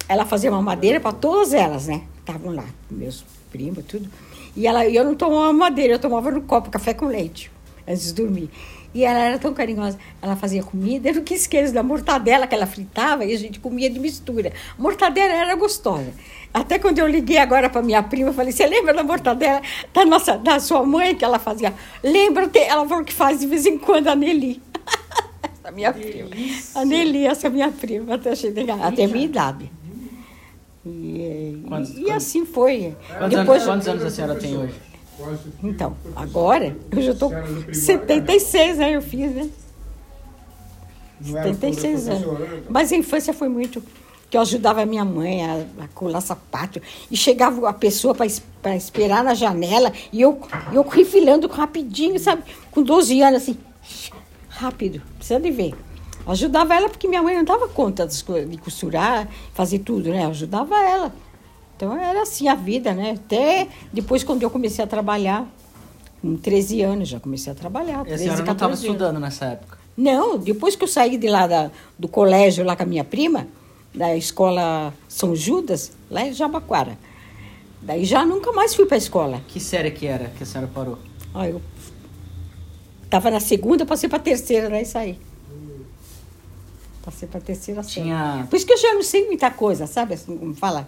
Ela 0.07 0.25
fazia 0.25 0.49
uma 0.49 0.61
madeira 0.61 0.99
para 0.99 1.11
todas 1.11 1.53
elas, 1.53 1.87
né? 1.87 2.03
Estavam 2.19 2.53
lá, 2.53 2.65
meus 2.89 3.25
primos, 3.51 3.83
tudo. 3.85 4.09
E 4.55 4.65
ela, 4.67 4.87
eu 4.87 5.03
não 5.03 5.15
tomava 5.15 5.51
madeira, 5.51 5.93
eu 5.93 5.99
tomava 5.99 6.31
no 6.31 6.41
copo 6.41 6.69
café 6.69 6.93
com 6.93 7.07
leite, 7.07 7.51
antes 7.87 8.05
de 8.05 8.13
dormir. 8.13 8.49
E 8.95 9.03
ela 9.03 9.19
era 9.19 9.37
tão 9.37 9.53
carinhosa. 9.53 9.99
Ela 10.21 10.37
fazia 10.37 10.63
comida, 10.63 11.09
eu 11.09 11.15
não 11.15 11.21
quis 11.21 11.41
esquecer 11.41 11.73
da 11.73 11.83
mortadela 11.83 12.47
que 12.47 12.55
ela 12.55 12.65
fritava 12.65 13.25
e 13.25 13.33
a 13.33 13.37
gente 13.37 13.59
comia 13.59 13.89
de 13.89 13.99
mistura. 13.99 14.53
A 14.79 14.81
mortadela 14.81 15.33
era 15.33 15.53
gostosa. 15.55 16.13
Até 16.53 16.79
quando 16.79 16.99
eu 16.99 17.07
liguei 17.07 17.37
agora 17.37 17.69
para 17.69 17.81
minha 17.81 18.01
prima, 18.01 18.29
eu 18.29 18.33
falei: 18.33 18.53
Você 18.53 18.65
lembra 18.65 18.93
da 18.93 19.03
mortadela 19.03 19.61
da, 19.93 20.05
nossa, 20.05 20.37
da 20.37 20.61
sua 20.61 20.85
mãe 20.85 21.13
que 21.13 21.25
ela 21.25 21.37
fazia? 21.37 21.73
Lembra? 22.01 22.49
Ela 22.55 22.87
falou 22.87 23.03
que 23.03 23.13
faz 23.13 23.41
de 23.41 23.47
vez 23.47 23.65
em 23.65 23.77
quando 23.77 24.07
a 24.07 24.15
Nelly. 24.15 24.61
a 25.61 25.71
minha 25.71 25.91
prima. 25.91 26.29
A 26.73 26.85
Nelly, 26.85 27.25
essa 27.25 27.49
minha 27.49 27.69
prima, 27.69 28.15
até, 28.15 28.31
achei 28.31 28.49
legal. 28.51 28.81
até 28.81 29.03
a 29.03 29.07
minha 29.09 29.25
idade. 29.25 29.69
E, 30.85 31.63
Quantos- 31.67 31.97
e 31.97 32.11
assim 32.11 32.45
foi. 32.45 32.95
Quantos, 33.17 33.37
Depois, 33.39 33.63
anos, 33.63 33.65
quantos 33.65 33.87
anos 33.87 34.03
a 34.03 34.09
senhora 34.09 34.35
tem 34.35 34.55
hoje? 34.55 34.73
Então, 35.63 35.95
agora, 36.15 36.75
eu 36.91 37.01
já 37.01 37.11
estou 37.11 37.31
com 37.31 37.73
76, 37.73 38.77
né? 38.77 38.95
Eu 38.95 39.01
fiz, 39.01 39.33
né? 39.33 39.49
Não 41.21 41.37
era 41.37 41.53
76 41.53 42.03
toda 42.05 42.43
anos. 42.43 42.63
Mas 42.69 42.91
a 42.91 42.95
infância 42.95 43.33
foi 43.33 43.47
muito. 43.47 43.81
Que 44.29 44.37
eu 44.37 44.41
ajudava 44.41 44.81
a 44.81 44.85
minha 44.85 45.05
mãe 45.05 45.45
a, 45.45 45.83
a 45.83 45.87
colar 45.89 46.21
sapato. 46.21 46.81
E 47.09 47.15
chegava 47.15 47.69
a 47.69 47.73
pessoa 47.73 48.15
para 48.15 48.75
esperar 48.75 49.23
na 49.23 49.33
janela. 49.33 49.93
E 50.11 50.21
eu, 50.21 50.39
eu 50.73 50.81
refilando 50.81 51.47
rapidinho, 51.47 52.19
sabe? 52.19 52.43
Com 52.71 52.81
12 52.81 53.21
anos, 53.21 53.43
assim. 53.43 53.57
Rápido. 54.49 55.01
Precisa 55.17 55.39
de 55.39 55.51
ver. 55.51 55.75
Ajudava 56.27 56.73
ela 56.73 56.89
porque 56.89 57.07
minha 57.07 57.21
mãe 57.21 57.35
não 57.35 57.43
dava 57.43 57.67
conta 57.67 58.03
das 58.03 58.21
coisas, 58.23 58.49
de 58.49 58.57
costurar, 58.57 59.27
fazer 59.53 59.79
tudo, 59.79 60.09
né? 60.09 60.25
Eu 60.25 60.29
ajudava 60.29 60.75
ela. 60.75 61.13
Então 61.75 61.97
era 61.97 62.21
assim 62.21 62.47
a 62.47 62.55
vida, 62.55 62.93
né? 62.93 63.11
Até 63.11 63.67
depois, 63.91 64.23
quando 64.23 64.43
eu 64.43 64.49
comecei 64.49 64.83
a 64.83 64.87
trabalhar, 64.87 65.45
com 66.21 66.35
13 66.37 66.81
anos 66.81 67.09
já 67.09 67.19
comecei 67.19 67.51
a 67.51 67.55
trabalhar. 67.55 67.97
E 67.99 68.01
a 68.01 68.03
13, 68.05 68.23
senhora 68.23 68.37
não 68.43 68.51
estava 68.53 68.59
14 68.71 68.85
anos. 68.87 68.95
estudando 69.01 69.19
nessa 69.19 69.45
época? 69.45 69.77
Não, 69.97 70.37
depois 70.37 70.75
que 70.75 70.83
eu 70.83 70.87
saí 70.87 71.17
de 71.17 71.27
lá 71.27 71.47
da- 71.47 71.71
do 71.97 72.07
colégio, 72.07 72.63
lá 72.65 72.75
com 72.75 72.83
a 72.83 72.85
minha 72.85 73.03
prima, 73.03 73.47
da 73.93 74.15
escola 74.15 74.93
São 75.07 75.35
Judas, 75.35 75.91
lá 76.09 76.25
em 76.25 76.33
Jabaquara. 76.33 76.97
Daí 77.81 78.03
já 78.03 78.25
nunca 78.25 78.51
mais 78.51 78.73
fui 78.73 78.85
para 78.85 78.95
a 78.95 78.97
escola. 78.97 79.41
Que 79.47 79.59
série 79.59 79.91
que 79.91 80.05
era 80.07 80.29
que 80.29 80.43
a 80.43 80.45
senhora 80.45 80.69
parou? 80.73 80.97
Ó, 81.33 81.43
eu 81.43 81.61
estava 83.03 83.29
na 83.29 83.39
segunda, 83.39 83.85
passei 83.85 84.09
para 84.09 84.17
a 84.17 84.21
terceira, 84.21 84.69
daí 84.69 84.85
saí. 84.85 85.19
Passei 87.03 87.27
para 87.27 87.37
a 87.37 87.41
terceira 87.41 87.83
série. 87.83 88.05
Tinha. 88.07 88.47
Por 88.49 88.55
isso 88.55 88.65
que 88.65 88.73
eu 88.73 88.77
já 88.77 88.93
não 88.93 89.03
sei 89.03 89.25
muita 89.27 89.51
coisa, 89.51 89.85
sabe? 89.85 90.15
Assim, 90.15 90.35
como 90.37 90.55
fala. 90.55 90.87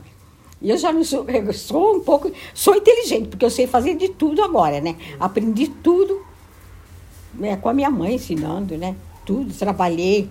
E 0.62 0.70
eu 0.70 0.78
já 0.78 0.92
não 0.92 1.04
sou, 1.04 1.26
eu 1.30 1.54
sou 1.54 1.98
um 1.98 2.00
pouco, 2.00 2.32
sou 2.54 2.76
inteligente, 2.76 3.28
porque 3.28 3.46
eu 3.46 3.50
sei 3.50 3.68
fazer 3.68 3.96
de 3.96 4.10
tudo 4.10 4.44
agora, 4.44 4.82
né? 4.82 4.96
Aprendi 5.20 5.68
tudo 5.68 6.26
né, 7.34 7.56
com 7.58 7.70
a 7.70 7.74
minha 7.74 7.92
mãe 7.92 8.16
ensinando, 8.16 8.78
né? 8.78 8.96
Tudo, 9.26 9.54
trabalhei. 9.54 10.30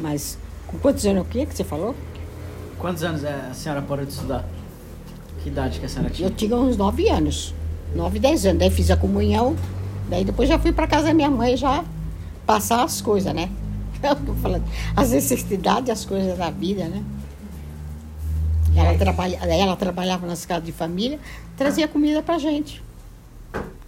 Mas 0.00 0.38
com 0.66 0.78
quantos 0.78 1.06
anos 1.06 1.22
o 1.22 1.28
que 1.28 1.46
que 1.46 1.54
você 1.54 1.64
falou? 1.64 1.94
Quantos 2.78 3.04
anos 3.04 3.24
a 3.24 3.54
senhora 3.54 3.82
parou 3.82 4.04
de 4.04 4.12
estudar? 4.12 4.44
Que 5.42 5.48
idade 5.48 5.78
que 5.78 5.86
a 5.86 5.88
senhora 5.88 6.10
tinha? 6.10 6.28
Eu 6.28 6.34
tinha 6.34 6.56
uns 6.56 6.76
9 6.76 7.08
anos. 7.08 7.54
9, 7.94 8.18
10 8.18 8.46
anos. 8.46 8.58
Daí 8.58 8.70
fiz 8.70 8.90
a 8.90 8.96
comunhão. 8.96 9.56
Daí 10.08 10.24
depois 10.24 10.48
já 10.48 10.58
fui 10.58 10.72
para 10.72 10.86
casa 10.86 11.08
da 11.08 11.14
minha 11.14 11.30
mãe 11.30 11.56
já 11.56 11.84
passar 12.44 12.82
as 12.82 13.00
coisas, 13.00 13.32
né? 13.32 13.48
É 14.02 14.10
o 14.10 14.16
que 14.16 14.28
eu 14.28 14.34
falando. 14.34 14.64
As 14.96 15.10
necessidades, 15.10 15.88
as 15.88 16.04
coisas 16.04 16.36
da 16.36 16.50
vida, 16.50 16.88
né? 16.88 17.04
Ela, 18.76 18.96
trabalha, 18.98 19.36
ela 19.36 19.76
trabalhava 19.76 20.26
nas 20.26 20.46
casas 20.46 20.64
de 20.64 20.72
família, 20.72 21.18
trazia 21.56 21.86
comida 21.86 22.22
pra 22.22 22.38
gente. 22.38 22.82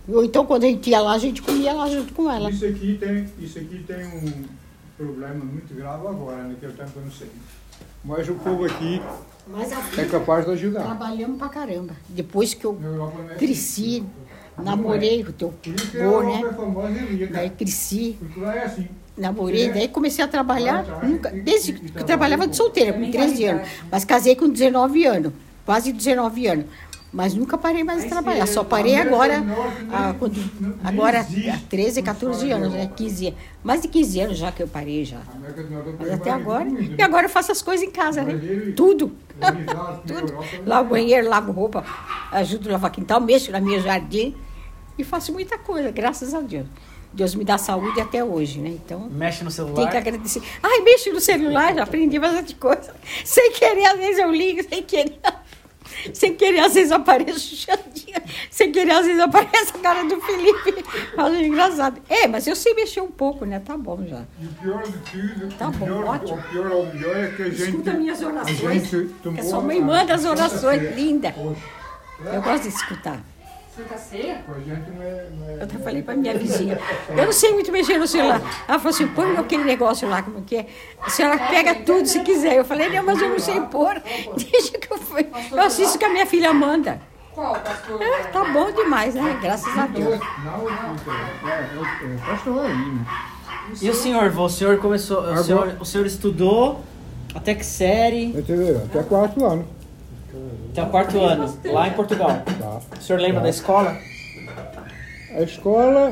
Ou 0.07 0.25
então 0.25 0.45
quando 0.45 0.64
a 0.64 0.67
gente 0.67 0.91
ia 0.91 1.00
lá, 1.00 1.12
a 1.12 1.19
gente 1.19 1.41
comia 1.41 1.73
lá 1.73 1.88
junto 1.88 2.12
com 2.12 2.31
ela. 2.31 2.50
Isso 2.50 2.67
aqui 2.67 2.97
tem, 3.00 3.26
isso 3.38 3.59
aqui 3.59 3.83
tem 3.87 4.05
um 4.07 4.45
problema 4.97 5.43
muito 5.45 5.75
grave 5.75 6.07
agora, 6.07 6.43
naquele 6.45 6.73
tempo 6.73 6.91
eu 6.97 7.03
não 7.03 7.11
sei. 7.11 7.31
Mas 8.05 8.29
o 8.29 8.35
povo 8.35 8.67
aqui 8.67 9.00
é 9.99 10.05
capaz 10.05 10.45
de 10.45 10.53
ajudar. 10.53 10.83
trabalhamos 10.83 11.38
pra 11.38 11.49
caramba. 11.49 11.95
Depois 12.09 12.53
que 12.53 12.64
eu 12.67 12.75
Na 12.79 12.88
Europa 12.88 13.19
não 13.23 13.31
é 13.31 13.35
cresci, 13.37 14.05
namorei 14.59 15.25
com 15.25 15.31
o 15.31 15.33
teu 15.33 15.49
Por 15.62 15.75
isso 15.75 15.91
que 15.91 15.97
a 15.99 16.07
vô, 16.07 16.23
Europa 16.23 16.62
é 16.87 16.91
né? 16.91 17.07
rica. 17.11 17.33
Daí 17.33 17.50
cresci, 17.50 18.17
Porque 18.19 18.41
lá 18.41 18.55
é 18.55 18.64
assim. 18.64 18.88
Namorei, 19.16 19.71
daí 19.71 19.88
comecei 19.88 20.25
a 20.25 20.28
trabalhar, 20.28 20.85
nunca, 21.02 21.30
desde 21.30 21.73
que 21.73 21.99
eu 21.99 22.04
trabalhava 22.04 22.47
de 22.47 22.56
solteira, 22.56 22.92
com 22.92 22.99
Também 22.99 23.12
13 23.12 23.44
anos. 23.44 23.68
Mas 23.90 24.04
casei 24.04 24.35
com 24.35 24.49
19 24.49 25.04
anos, 25.06 25.33
quase 25.64 25.92
19 25.92 26.47
anos. 26.47 26.66
Mas 27.12 27.33
nunca 27.33 27.56
parei 27.56 27.85
mais 27.85 28.02
de 28.02 28.09
trabalhar, 28.09 28.44
só 28.44 28.64
parei 28.64 28.97
agora, 28.97 29.40
ah, 29.92 30.16
quando, 30.18 30.35
agora 30.83 31.21
há 31.21 31.59
13, 31.71 32.02
14 32.02 32.50
anos, 32.50 32.73
né? 32.73 32.90
15, 32.97 33.28
anos. 33.28 33.38
mais 33.62 33.83
de 33.83 33.87
15 33.87 34.21
anos 34.21 34.37
já 34.37 34.50
que 34.50 34.61
eu 34.61 34.66
parei 34.66 35.04
já. 35.04 35.18
A 35.18 35.50
do 35.52 35.71
Norte 35.71 35.94
Mas 35.97 36.09
é 36.09 36.14
até 36.14 36.33
agora. 36.33 36.64
muito, 36.64 36.99
E 36.99 37.02
agora 37.02 37.26
eu 37.26 37.30
faço 37.30 37.52
as 37.52 37.62
coisas 37.62 37.87
em 37.87 37.90
casa, 37.92 38.25
né? 38.25 38.73
Tudo. 38.75 39.12
Tudo. 40.09 40.35
Lavo 40.66 40.90
banheiro, 40.90 41.28
lavo 41.28 41.52
roupa, 41.52 41.85
ajudo 42.33 42.68
a 42.68 42.73
lavar 42.73 42.90
quintal, 42.90 43.21
mexo 43.21 43.52
na 43.52 43.61
minha 43.61 43.78
jardim 43.78 44.35
e 44.99 45.04
faço 45.04 45.33
muita 45.33 45.56
coisa, 45.56 45.92
graças 45.92 46.35
a 46.35 46.40
Deus. 46.40 46.66
Deus 47.14 47.35
me 47.35 47.44
dá 47.44 47.56
saúde 47.56 48.00
até 48.00 48.23
hoje, 48.25 48.59
né? 48.61 48.71
Então, 48.71 49.09
Mexe 49.11 49.44
no 49.44 49.50
tem 49.50 49.64
que 49.64 49.73
celular. 49.75 49.97
agradecer. 49.97 50.42
Ai, 50.62 50.80
mexo 50.80 51.12
no 51.12 51.21
celular, 51.21 51.75
já 51.75 51.83
aprendi 51.85 52.18
bastante 52.18 52.54
coisa. 52.56 52.94
Sem 53.25 53.52
querer, 53.52 53.87
às 53.87 53.99
vezes 53.99 54.18
eu 54.18 54.30
ligo, 54.33 54.62
sem 54.68 54.83
querer. 54.83 55.18
Sem 56.12 56.35
querer, 56.35 56.59
às 56.61 56.75
vezes 56.75 56.90
aparece 56.92 57.54
o 57.54 57.56
Xandinha. 57.56 58.23
Sem 58.50 58.73
querer, 58.73 58.90
às 58.90 59.06
vezes 59.06 59.21
aparece 59.23 59.73
a 59.75 59.78
cara 59.78 60.02
do 60.04 60.21
Felipe. 60.21 60.85
Fala 61.14 61.40
engraçado. 61.40 62.00
É, 62.11 62.26
mas 62.26 62.47
eu 62.47 62.56
sei 62.56 62.75
mexer 62.75 63.00
um 63.00 63.11
pouco, 63.11 63.44
né? 63.47 63.61
Tá 63.64 63.76
bom 63.76 64.04
já. 64.04 64.23
E 64.40 64.44
o 64.44 64.49
pior 64.61 64.83
de 64.83 64.92
tudo, 64.99 65.54
Tá 65.56 65.68
o, 65.68 65.73
bom, 65.73 65.87
pior, 65.87 66.04
ótimo. 66.04 66.38
o 66.38 66.42
pior 66.42 66.71
ou 66.73 66.83
o 66.83 66.94
melhor 66.94 67.16
é 67.16 67.28
que 67.28 67.42
a 67.42 67.49
gente. 67.49 67.62
Escuta 67.62 67.92
minhas 67.92 68.23
a 68.23 68.26
orações. 68.26 68.59
gente 68.59 69.14
Que 69.23 69.40
a 69.40 69.44
sua 69.44 69.61
mãe 69.61 69.78
a- 69.78 69.83
manda 69.83 70.14
as 70.14 70.25
a 70.26 70.30
orações, 70.30 70.97
linda. 70.97 71.35
Eu 71.38 72.42
gosto 72.42 72.62
de 72.64 72.68
escutar. 72.71 73.23
Santa 73.75 73.99
Ceia? 73.99 74.45
a 74.49 74.59
gente 74.61 74.90
não 74.90 75.02
é. 75.02 75.28
Não 75.37 75.49
é 75.49 75.57
Eu 75.57 75.62
até 75.64 75.78
falei 75.78 76.02
pra 76.02 76.14
minha 76.14 76.38
vizinha. 76.38 76.78
Eu 77.09 77.25
não 77.25 77.33
sei 77.33 77.52
muito 77.52 77.73
mexer 77.73 77.99
no 77.99 78.07
celular. 78.07 78.40
Ela 78.69 78.78
falou 78.78 78.90
assim: 78.90 79.09
põe 79.09 79.37
aquele 79.37 79.64
negócio 79.64 80.09
lá, 80.09 80.23
como 80.23 80.43
que 80.43 80.57
é? 80.57 80.66
A 81.00 81.11
senhora 81.11 81.38
pega 81.38 81.75
tudo 81.75 82.07
se 82.07 82.21
quiser. 82.21 82.57
Eu 82.57 82.64
falei: 82.64 82.88
não, 82.90 83.02
mas 83.02 83.21
eu 83.21 83.31
não 83.31 83.38
sei 83.38 83.61
pôr. 83.62 84.00
Deixa 84.50 84.78
que 84.78 84.93
eu 84.93 84.99
fui. 84.99 85.26
Eu 85.50 85.62
assisto 85.62 85.99
que 85.99 86.04
a 86.04 86.09
minha 86.09 86.26
filha 86.26 86.52
manda. 86.52 87.00
Qual, 87.33 87.52
pastor? 87.57 88.00
É, 88.00 88.23
tá 88.25 88.45
bom 88.45 88.71
demais, 88.71 89.16
né? 89.16 89.38
Graças 89.43 89.76
a 89.76 89.87
Deus. 89.87 90.21
Não, 90.45 90.59
não, 90.59 91.50
é, 91.50 91.50
é, 91.50 92.14
é 92.14 92.26
pastor 92.31 92.64
aí, 92.64 92.76
né? 92.76 93.07
E 93.83 93.90
o 93.90 93.95
senhor? 93.95 94.38
O 94.38 94.49
senhor 94.49 94.78
começou. 94.78 95.21
O 95.21 95.43
senhor, 95.43 95.76
o 95.81 95.85
senhor 95.85 96.07
estudou 96.07 96.81
até 97.35 97.57
que 97.57 97.66
série? 97.66 98.33
Eu 98.37 98.43
tive 98.45 98.76
até 98.76 99.02
quarto 99.02 99.45
ano. 99.45 99.66
Até 100.73 100.83
o 100.83 100.87
quarto 100.87 101.19
ano, 101.21 101.55
lá 101.64 101.88
em 101.88 101.93
Portugal. 101.93 102.43
Tá. 102.58 102.80
O 102.99 103.02
senhor 103.02 103.21
lembra 103.21 103.37
Tá. 103.41 103.45
da 103.45 103.50
escola? 103.50 103.97
A 105.37 105.43
escola, 105.43 106.11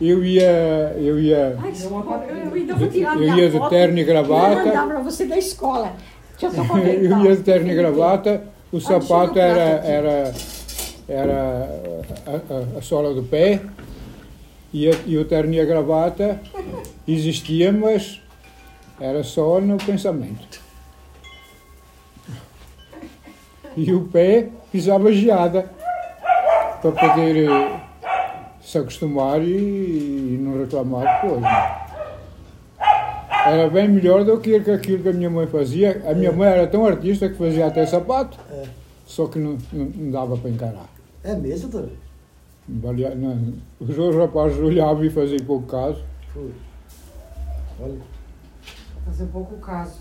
eu 0.00 0.24
ia. 0.24 0.94
Eu 0.98 1.18
ia. 1.20 1.56
Ai, 1.62 1.72
eu 1.72 3.20
Eu 3.22 3.36
ia 3.36 3.50
de 3.50 3.68
terno 3.68 3.98
e 3.98 4.04
gravata. 4.04 4.64
mandar 4.64 4.86
pra 4.86 5.00
você 5.00 5.26
da 5.26 5.36
escola. 5.38 5.92
Eu 6.40 6.50
Eu 6.80 7.24
ia 7.24 7.36
de 7.36 7.42
terno 7.42 7.70
e 7.70 7.74
gravata, 7.74 8.42
o 8.72 8.80
sapato 8.80 9.34
chega 9.34 9.38
o 9.38 9.38
era, 9.38 9.60
era, 9.86 10.34
era 11.08 11.68
a, 12.26 12.30
a- 12.76 12.78
a 12.78 12.82
sola 12.82 13.14
do 13.14 13.22
pé 13.22 13.60
e, 14.72 14.88
a- 14.88 14.96
e 15.06 15.16
o 15.18 15.24
terno 15.24 15.52
e 15.54 15.60
a 15.60 15.64
gravata 15.64 16.40
existia, 17.06 17.70
mas 17.72 18.20
era 19.00 19.22
só 19.22 19.60
no 19.60 19.76
pensamento. 19.76 20.60
E 23.76 23.92
o 23.92 24.04
pé 24.08 24.48
pisava 24.70 25.12
geada 25.12 25.70
para 26.80 26.92
poder 26.92 27.48
eh, 27.48 27.80
se 28.60 28.78
acostumar 28.78 29.40
e, 29.42 29.46
e 30.34 30.38
não 30.40 30.58
reclamar 30.58 31.22
depois. 31.22 31.40
né? 31.40 31.78
Era 33.46 33.68
bem 33.68 33.88
melhor 33.88 34.24
do 34.24 34.38
que 34.40 34.54
aquilo 34.54 35.02
que 35.02 35.08
a 35.08 35.12
minha 35.12 35.30
mãe 35.30 35.46
fazia. 35.46 36.02
A 36.08 36.14
minha 36.14 36.30
mãe 36.32 36.48
era 36.48 36.66
tão 36.66 36.86
artista 36.86 37.28
que 37.28 37.34
fazia 37.34 37.66
até 37.66 37.84
sapato, 37.86 38.38
É. 38.50 38.64
só 39.06 39.26
que 39.26 39.38
não, 39.38 39.58
não, 39.72 39.84
não 39.86 40.10
dava 40.10 40.36
para 40.36 40.50
encarar. 40.50 40.86
É 41.24 41.34
mesmo, 41.34 41.68
doutor? 41.68 41.90
Valia- 42.68 43.14
não, 43.14 43.54
Os 43.80 43.98
outros 43.98 44.16
rapazes 44.20 44.58
olhavam 44.58 45.04
e 45.04 45.10
faziam 45.10 45.44
pouco 45.44 45.66
caso. 45.66 46.02
Foi. 46.32 46.52
Olha. 47.80 47.98
Fazer 49.04 49.26
pouco 49.26 49.56
caso. 49.56 49.98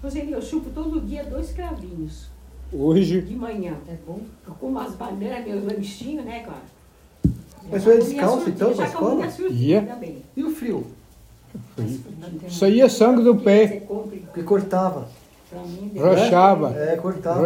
Roseli, 0.00 0.32
eu 0.32 0.40
chupo 0.42 0.70
todo 0.70 1.00
dia 1.00 1.24
dois 1.24 1.50
cravinhos. 1.52 2.28
Hoje, 2.76 3.20
De 3.20 3.36
manhã, 3.36 3.74
tá 3.86 3.92
bom? 4.06 4.20
Eu 4.46 4.54
como 4.54 4.78
as 4.80 4.94
bananas, 4.94 5.46
meus 5.46 5.64
lanchinhos, 5.64 6.24
né, 6.24 6.40
cara? 6.40 6.62
Mas 7.70 7.82
você 7.82 7.90
ia 7.90 8.00
Já 8.00 8.26
comi 8.26 8.44
descalço, 8.44 8.50
então, 8.50 8.74
pra 8.74 8.86
comi 8.88 9.26
escola? 9.26 9.48
Ia. 9.52 9.82
também. 9.82 10.22
E 10.36 10.44
o 10.44 10.50
frio? 10.50 10.84
saía 12.50 12.88
sangue 12.88 13.22
do 13.22 13.36
pé, 13.36 13.82
Porque 13.86 14.42
cortava. 14.42 15.06
né? 15.52 16.00
rachava, 16.00 16.70
É, 16.76 16.96
cortava. 16.96 17.40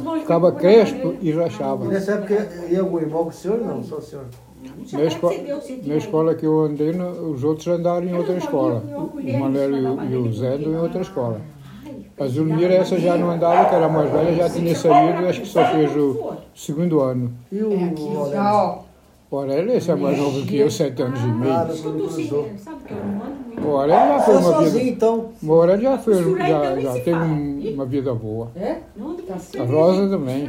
bolas 0.00 0.22
ficava 0.22 0.50
que 0.52 0.58
crespo 0.60 0.98
ponho 0.98 1.12
na 1.14 1.20
e 1.20 1.32
rachava. 1.32 1.84
Nessa 1.86 2.12
época 2.12 2.48
ia 2.70 2.80
algum 2.80 2.98
irmão 2.98 3.24
com 3.24 3.28
o 3.30 3.32
senhor 3.32 3.60
ou 3.60 3.66
não? 3.66 3.84
Só 3.84 3.96
o 3.96 4.02
senhor? 4.02 4.24
Na, 4.92 5.04
esco- 5.04 5.30
na 5.86 5.96
escola 5.96 6.34
que 6.34 6.46
eu 6.46 6.60
andei, 6.60 6.90
os 6.90 7.44
outros 7.44 7.66
andaram 7.68 8.06
em 8.06 8.14
outra 8.14 8.36
escola. 8.38 8.82
O 8.86 9.38
Manuel 9.38 9.76
e 9.76 9.84
o, 9.86 10.04
e 10.04 10.16
o 10.28 10.32
Zé 10.32 10.54
andam 10.54 10.72
em 10.72 10.76
outra 10.78 11.02
escola. 11.02 11.40
A 12.20 12.26
Zulmira, 12.26 12.74
essa 12.74 12.98
já 12.98 13.16
não 13.16 13.30
andava, 13.30 13.68
que 13.68 13.74
era 13.74 13.88
mais 13.88 14.10
velha, 14.10 14.34
já 14.34 14.50
tinha 14.50 14.74
saído, 14.76 15.26
acho 15.26 15.40
que 15.40 15.48
só 15.48 15.64
fez 15.66 15.96
o 15.96 16.32
segundo 16.54 17.00
ano. 17.00 17.32
E 17.50 17.62
o 17.62 17.72
É 17.72 17.84
aqui, 17.84 18.02
Aurélio? 18.08 18.30
já, 18.32 18.54
ó. 18.54 18.78
O 19.30 19.36
Aurélio, 19.38 19.72
esse 19.72 19.90
é 19.90 19.94
mais 19.94 20.18
novo 20.18 20.44
que 20.44 20.56
eu, 20.58 20.70
sete 20.70 21.00
anos 21.02 21.18
e 21.20 21.22
Ah, 21.22 21.26
meio. 21.28 21.52
não 21.54 22.08
cruzou. 22.08 22.48
Sabe 22.58 22.84
que 22.84 22.92
eu 22.92 22.96
não 22.98 23.12
mando 23.14 23.34
muito. 23.46 23.66
O 23.66 23.76
Aurélio 23.76 24.08
já 24.08 24.20
foi 24.20 24.34
Foi 24.34 24.42
uma 24.42 24.52
sozinho, 24.52 24.70
vida. 24.84 24.90
então. 24.96 25.28
O 25.42 25.52
Aurélio 25.52 25.82
já, 25.82 25.98
fez, 25.98 26.16
Costurar, 26.18 26.48
já, 26.48 26.70
então, 26.78 26.82
já 26.82 26.92
teve 27.04 27.18
um- 27.18 27.74
uma 27.74 27.86
vida 27.86 28.14
boa. 28.14 28.48
É? 28.56 28.76
Não, 28.96 29.14
tá 29.16 29.34
A 29.58 29.64
Rosa 29.64 30.08
também. 30.08 30.48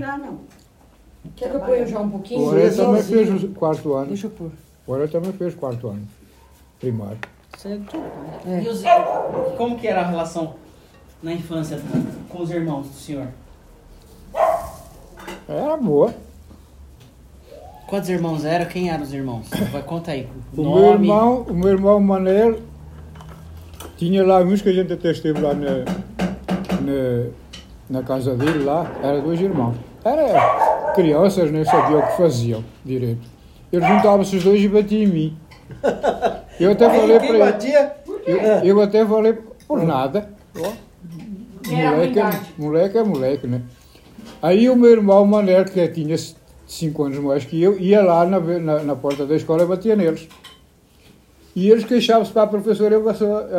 Quer 1.35 1.49
que 1.51 1.55
eu 1.55 1.59
ponha 1.61 1.85
já 1.85 1.99
um 1.99 2.05
O 2.07 2.09
pouquinho? 2.09 2.45
Aurélio 2.47 2.75
também 2.75 3.03
fez 3.03 3.43
o 3.43 3.47
quarto 3.49 3.93
ano. 3.93 4.07
Deixa 4.07 4.27
eu 4.27 4.31
pôr. 4.31 4.49
O 4.87 4.91
Aurélio 4.91 5.11
também 5.11 5.31
fez 5.31 5.53
o 5.53 5.57
quarto 5.57 5.87
ano. 5.87 6.01
Primário. 6.79 7.17
E 7.63 8.67
os, 8.67 8.83
como 9.57 9.77
que 9.77 9.87
era 9.87 10.01
a 10.01 10.07
relação 10.07 10.55
na 11.21 11.33
infância 11.33 11.79
com 12.29 12.41
os 12.41 12.49
irmãos 12.49 12.87
do 12.87 12.93
senhor? 12.93 13.27
Era 15.47 15.77
boa. 15.77 16.13
Quantos 17.87 18.09
irmãos 18.09 18.45
eram? 18.45 18.65
Quem 18.65 18.89
eram 18.89 19.03
os 19.03 19.13
irmãos? 19.13 19.47
Vai, 19.71 19.83
conta 19.83 20.11
aí. 20.11 20.27
O 20.55 20.61
meu 20.61 20.93
irmão, 20.93 21.45
o 21.49 21.53
meu 21.53 21.69
irmão 21.69 21.99
Manel, 21.99 22.59
tinha 23.97 24.25
lá 24.25 24.39
uns 24.39 24.61
que 24.61 24.69
a 24.69 24.73
gente 24.73 24.93
até 24.93 25.11
esteve 25.11 25.41
lá 25.41 25.53
na, 25.53 25.83
na, 26.79 27.29
na 27.89 28.03
casa 28.03 28.35
dele 28.35 28.63
lá, 28.63 28.89
era 29.03 29.19
dois 29.21 29.39
irmãos. 29.41 29.75
Era 30.03 30.93
crianças, 30.95 31.51
nem 31.51 31.65
sabiam 31.65 31.99
o 31.99 32.07
que 32.07 32.17
faziam 32.17 32.63
direito. 32.83 33.21
Eles 33.71 33.87
juntavam-se 33.87 34.37
os 34.37 34.43
dois 34.43 34.61
e 34.61 34.67
batiam 34.67 35.03
em 35.03 35.07
mim. 35.07 35.37
Eu 36.59 36.71
até 36.71 36.89
falei 36.89 37.17
para 37.17 37.27
ele, 37.27 37.39
batia? 37.39 37.95
eu, 38.25 38.37
eu 38.37 38.81
até 38.81 39.05
falei 39.05 39.37
por 39.67 39.83
nada. 39.83 40.29
Era 40.55 40.71
moleque, 41.75 42.19
é, 42.19 42.29
moleque 42.57 42.97
é 42.97 43.03
moleque, 43.03 43.47
né? 43.47 43.61
Aí 44.41 44.69
o 44.69 44.75
meu 44.75 44.91
irmão 44.91 45.25
Manel, 45.25 45.65
que 45.65 45.87
tinha 45.89 46.15
cinco 46.67 47.03
anos 47.03 47.17
mais 47.19 47.43
que 47.45 47.61
eu, 47.61 47.77
ia 47.79 48.01
lá 48.01 48.25
na, 48.25 48.39
na, 48.39 48.83
na 48.83 48.95
porta 48.95 49.25
da 49.25 49.35
escola 49.35 49.63
e 49.63 49.67
batia 49.67 49.95
neles. 49.95 50.27
E 51.55 51.69
eles 51.69 51.83
queixavam-se 51.83 52.31
para 52.31 52.43
a 52.43 52.47
professora, 52.47 52.95
eu, 52.95 53.09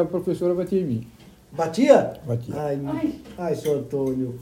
a 0.00 0.04
professora 0.04 0.54
batia 0.54 0.80
em 0.80 0.84
mim. 0.84 1.06
Batia? 1.52 2.14
Batia. 2.26 2.54
Ai, 2.56 2.80
ai, 3.38 3.54
seu 3.54 3.74
Antônio. 3.74 4.38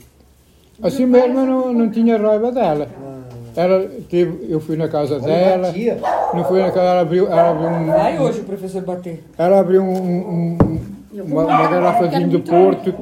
Assim 0.81 1.05
mesmo 1.05 1.39
eu 1.39 1.45
não, 1.45 1.73
não 1.73 1.89
tinha 1.89 2.17
raiva 2.17 2.51
dela. 2.51 2.87
Ah, 3.03 3.19
Ela 3.55 3.87
teve, 4.09 4.47
eu 4.49 4.59
fui 4.61 4.77
na 4.77 4.87
casa 4.87 5.15
olha, 5.15 5.23
dela, 5.25 5.67
batia. 5.67 5.99
não 6.33 6.43
foi 6.45 6.61
na 6.61 6.67
casa, 6.71 6.79
ela 6.87 7.01
abriu, 7.01 7.27
ela 7.27 7.49
abriu 7.51 7.67
um, 7.69 7.85
Vai 7.87 8.17
hoje 8.19 8.39
o 8.39 8.43
professor 8.45 8.81
bater. 8.83 9.21
ela 9.37 9.59
abriu 9.59 9.83
um, 9.83 9.91
um- 10.01 10.57
um- 10.63 10.80
uma, 11.13 11.43
uma 11.43 11.67
garrafa 11.67 12.07
de 12.07 12.17
vinho 12.17 12.29
do 12.29 12.39
Porto. 12.39 12.93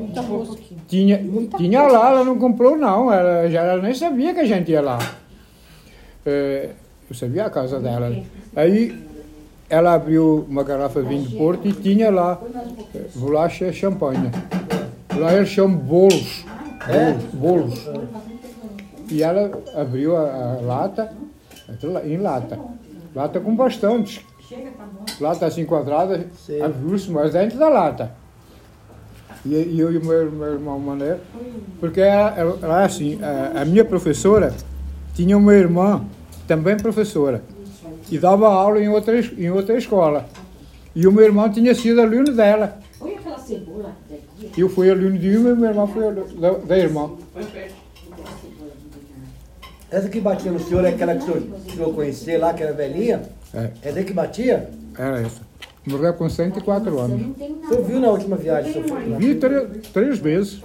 Tinha, 0.87 1.23
tinha 1.57 1.83
lá, 1.83 2.09
ela 2.09 2.23
não 2.23 2.37
comprou 2.39 2.75
não, 2.75 3.11
ela, 3.13 3.49
já, 3.49 3.61
ela 3.61 3.81
nem 3.81 3.93
sabia 3.93 4.33
que 4.33 4.39
a 4.39 4.45
gente 4.45 4.71
ia 4.71 4.81
lá. 4.81 4.97
É, 6.25 6.69
eu 7.09 7.15
sabia 7.15 7.45
a 7.45 7.49
casa 7.49 7.79
dela. 7.79 8.11
Aí 8.55 9.07
ela 9.69 9.93
abriu 9.93 10.45
uma 10.49 10.63
garrafa 10.63 11.01
de 11.01 11.09
vinho 11.09 11.29
do 11.29 11.37
Porto 11.37 11.67
e 11.67 11.73
tinha 11.73 12.09
lá 12.09 12.41
é, 12.95 13.01
bolacha 13.15 13.67
e 13.67 13.73
champanhe. 13.73 14.31
Lá 15.15 15.33
eles 15.33 15.49
chamam 15.49 15.77
bolos. 15.77 16.45
Bolos. 16.87 17.23
bolos. 17.33 17.89
E 19.11 19.21
ela 19.21 19.51
abriu 19.75 20.15
a, 20.15 20.57
a 20.59 20.61
lata, 20.61 21.11
em 22.05 22.17
lata. 22.17 22.59
Lata 23.15 23.39
com 23.39 23.55
bastante. 23.55 24.25
Lata 25.19 25.45
assim 25.45 25.65
quadrada, 25.65 26.27
Sei. 26.45 26.61
abriu-se, 26.61 27.09
mas 27.11 27.33
dentro 27.33 27.57
da 27.57 27.69
lata. 27.69 28.11
E, 29.45 29.53
e 29.53 29.79
eu 29.79 29.91
e 29.91 29.97
o 29.97 30.05
meu, 30.05 30.31
meu 30.31 30.53
irmão 30.53 30.79
Mané, 30.79 31.17
porque 31.79 32.01
ela, 32.01 32.33
ela, 32.35 32.59
ela, 32.61 32.83
assim, 32.83 33.19
a, 33.23 33.61
a 33.61 33.65
minha 33.65 33.85
professora 33.85 34.53
tinha 35.13 35.37
uma 35.37 35.53
irmã, 35.53 36.03
também 36.47 36.75
professora, 36.77 37.43
e 38.11 38.17
dava 38.17 38.47
aula 38.47 38.81
em 38.81 38.89
outra, 38.89 39.19
em 39.19 39.49
outra 39.49 39.77
escola. 39.77 40.25
E 40.95 41.07
o 41.07 41.11
meu 41.11 41.23
irmão 41.23 41.49
tinha 41.49 41.73
sido 41.75 42.01
aluno 42.01 42.33
dela. 42.35 42.79
Olha 42.99 43.15
aquela 43.17 43.37
cebola. 43.37 43.95
Eu 44.57 44.67
fui 44.67 44.89
aluno 44.89 45.17
de 45.17 45.37
uma 45.37 45.49
e 45.51 45.55
meu 45.55 45.69
irmão 45.69 45.87
foi 45.87 46.07
aluno 46.07 46.27
da, 46.39 46.51
da 46.51 46.77
irmã. 46.77 47.11
Essa 49.91 50.07
que 50.09 50.19
batia 50.21 50.51
no 50.51 50.59
senhor 50.59 50.85
é 50.85 50.89
aquela 50.89 51.15
que 51.15 51.23
o 51.23 51.25
senhor, 51.25 51.41
que 51.41 51.71
o 51.71 51.75
senhor 51.75 51.93
conhecia 51.95 52.39
lá, 52.39 52.53
que 52.53 52.61
era 52.63 52.73
velhinha? 52.73 53.23
É, 53.53 53.71
É 53.81 53.91
daí 53.91 54.05
que 54.05 54.13
batia? 54.13 54.69
era 54.97 55.21
essa. 55.21 55.41
Morreu 55.87 56.13
com 56.13 56.29
104 56.29 56.99
anos. 56.99 57.35
O 57.37 57.67
senhor 57.69 57.83
viu 57.85 57.99
na 57.99 58.09
última 58.09 58.35
viagem 58.35 58.73
senhor 58.73 58.87
foi 58.87 59.09
lá? 59.09 59.17
Vi 59.17 59.35
três, 59.35 59.87
três 59.87 60.19
vezes. 60.19 60.61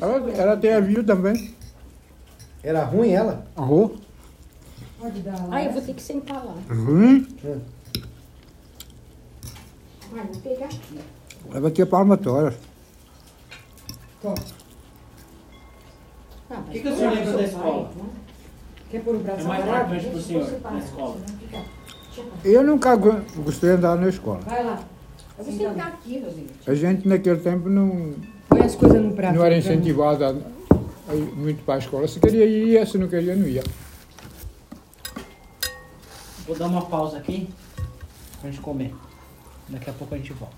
Ela, 0.00 0.30
ela 0.32 0.56
tem 0.56 0.74
a 0.74 0.80
vida 0.80 1.02
também. 1.14 1.54
Era 2.62 2.84
ruim 2.84 3.10
ela? 3.10 3.46
Arro. 3.56 3.96
Pode 4.98 5.20
dar 5.20 5.38
lá. 5.46 5.56
Ah, 5.56 5.64
eu 5.64 5.72
vou 5.72 5.80
ter 5.80 5.94
que 5.94 6.02
sentar 6.02 6.44
lá. 6.44 6.54
Ruim. 6.68 7.26
Vai, 10.12 10.24
vou 10.26 10.40
pegar 10.42 10.66
aqui. 10.66 10.98
Ela 11.50 11.60
vai 11.60 11.70
ter 11.70 11.86
palmatória. 11.86 12.54
Toma. 14.20 14.34
Ah, 16.50 16.58
O 16.66 16.70
que, 16.70 16.80
que 16.80 16.88
o 16.88 16.96
senhor 16.96 17.14
lembra 17.14 17.32
da 17.32 17.42
escola? 17.44 17.90
Quer 18.90 19.02
pôr 19.02 19.14
o 19.16 19.18
braço 19.20 19.40
É 19.40 19.44
mais 19.44 19.64
separado? 19.64 19.88
marcante 19.90 20.10
pro 20.10 20.20
senhor 20.22 20.60
na 20.62 20.78
escola. 20.78 21.16
Eu 22.44 22.62
nunca 22.64 22.96
go- 22.96 23.20
gostei 23.44 23.70
de 23.70 23.76
andar 23.76 23.96
na 23.96 24.08
escola. 24.08 24.40
Vai 24.40 24.64
lá. 24.64 24.80
Eu 25.38 25.44
vou 25.44 25.54
sentar 25.54 25.88
aqui, 25.88 26.18
Rosinha. 26.18 26.46
A 26.66 26.74
gente 26.74 27.08
naquele 27.08 27.38
tempo 27.40 27.68
não, 27.68 28.14
Põe 28.48 28.60
as 28.62 28.74
coisas 28.74 29.00
no 29.00 29.12
prato. 29.12 29.34
não 29.36 29.44
era 29.44 29.54
mim. 29.54 29.60
incentivado 29.60 30.24
a, 30.24 30.28
a 31.08 31.14
ir 31.14 31.22
muito 31.36 31.64
para 31.64 31.74
a 31.76 31.78
escola. 31.78 32.06
Se 32.08 32.18
queria 32.20 32.44
ir, 32.44 32.68
ia. 32.68 32.84
Se 32.84 32.98
não 32.98 33.08
queria, 33.08 33.34
não 33.36 33.46
ia. 33.46 33.62
Vou 36.46 36.56
dar 36.56 36.66
uma 36.66 36.84
pausa 36.86 37.18
aqui 37.18 37.48
pra 38.40 38.50
gente 38.50 38.60
comer. 38.60 38.92
Daqui 39.68 39.88
a 39.88 39.92
pouco 39.92 40.14
a 40.14 40.18
gente 40.18 40.32
volta. 40.32 40.56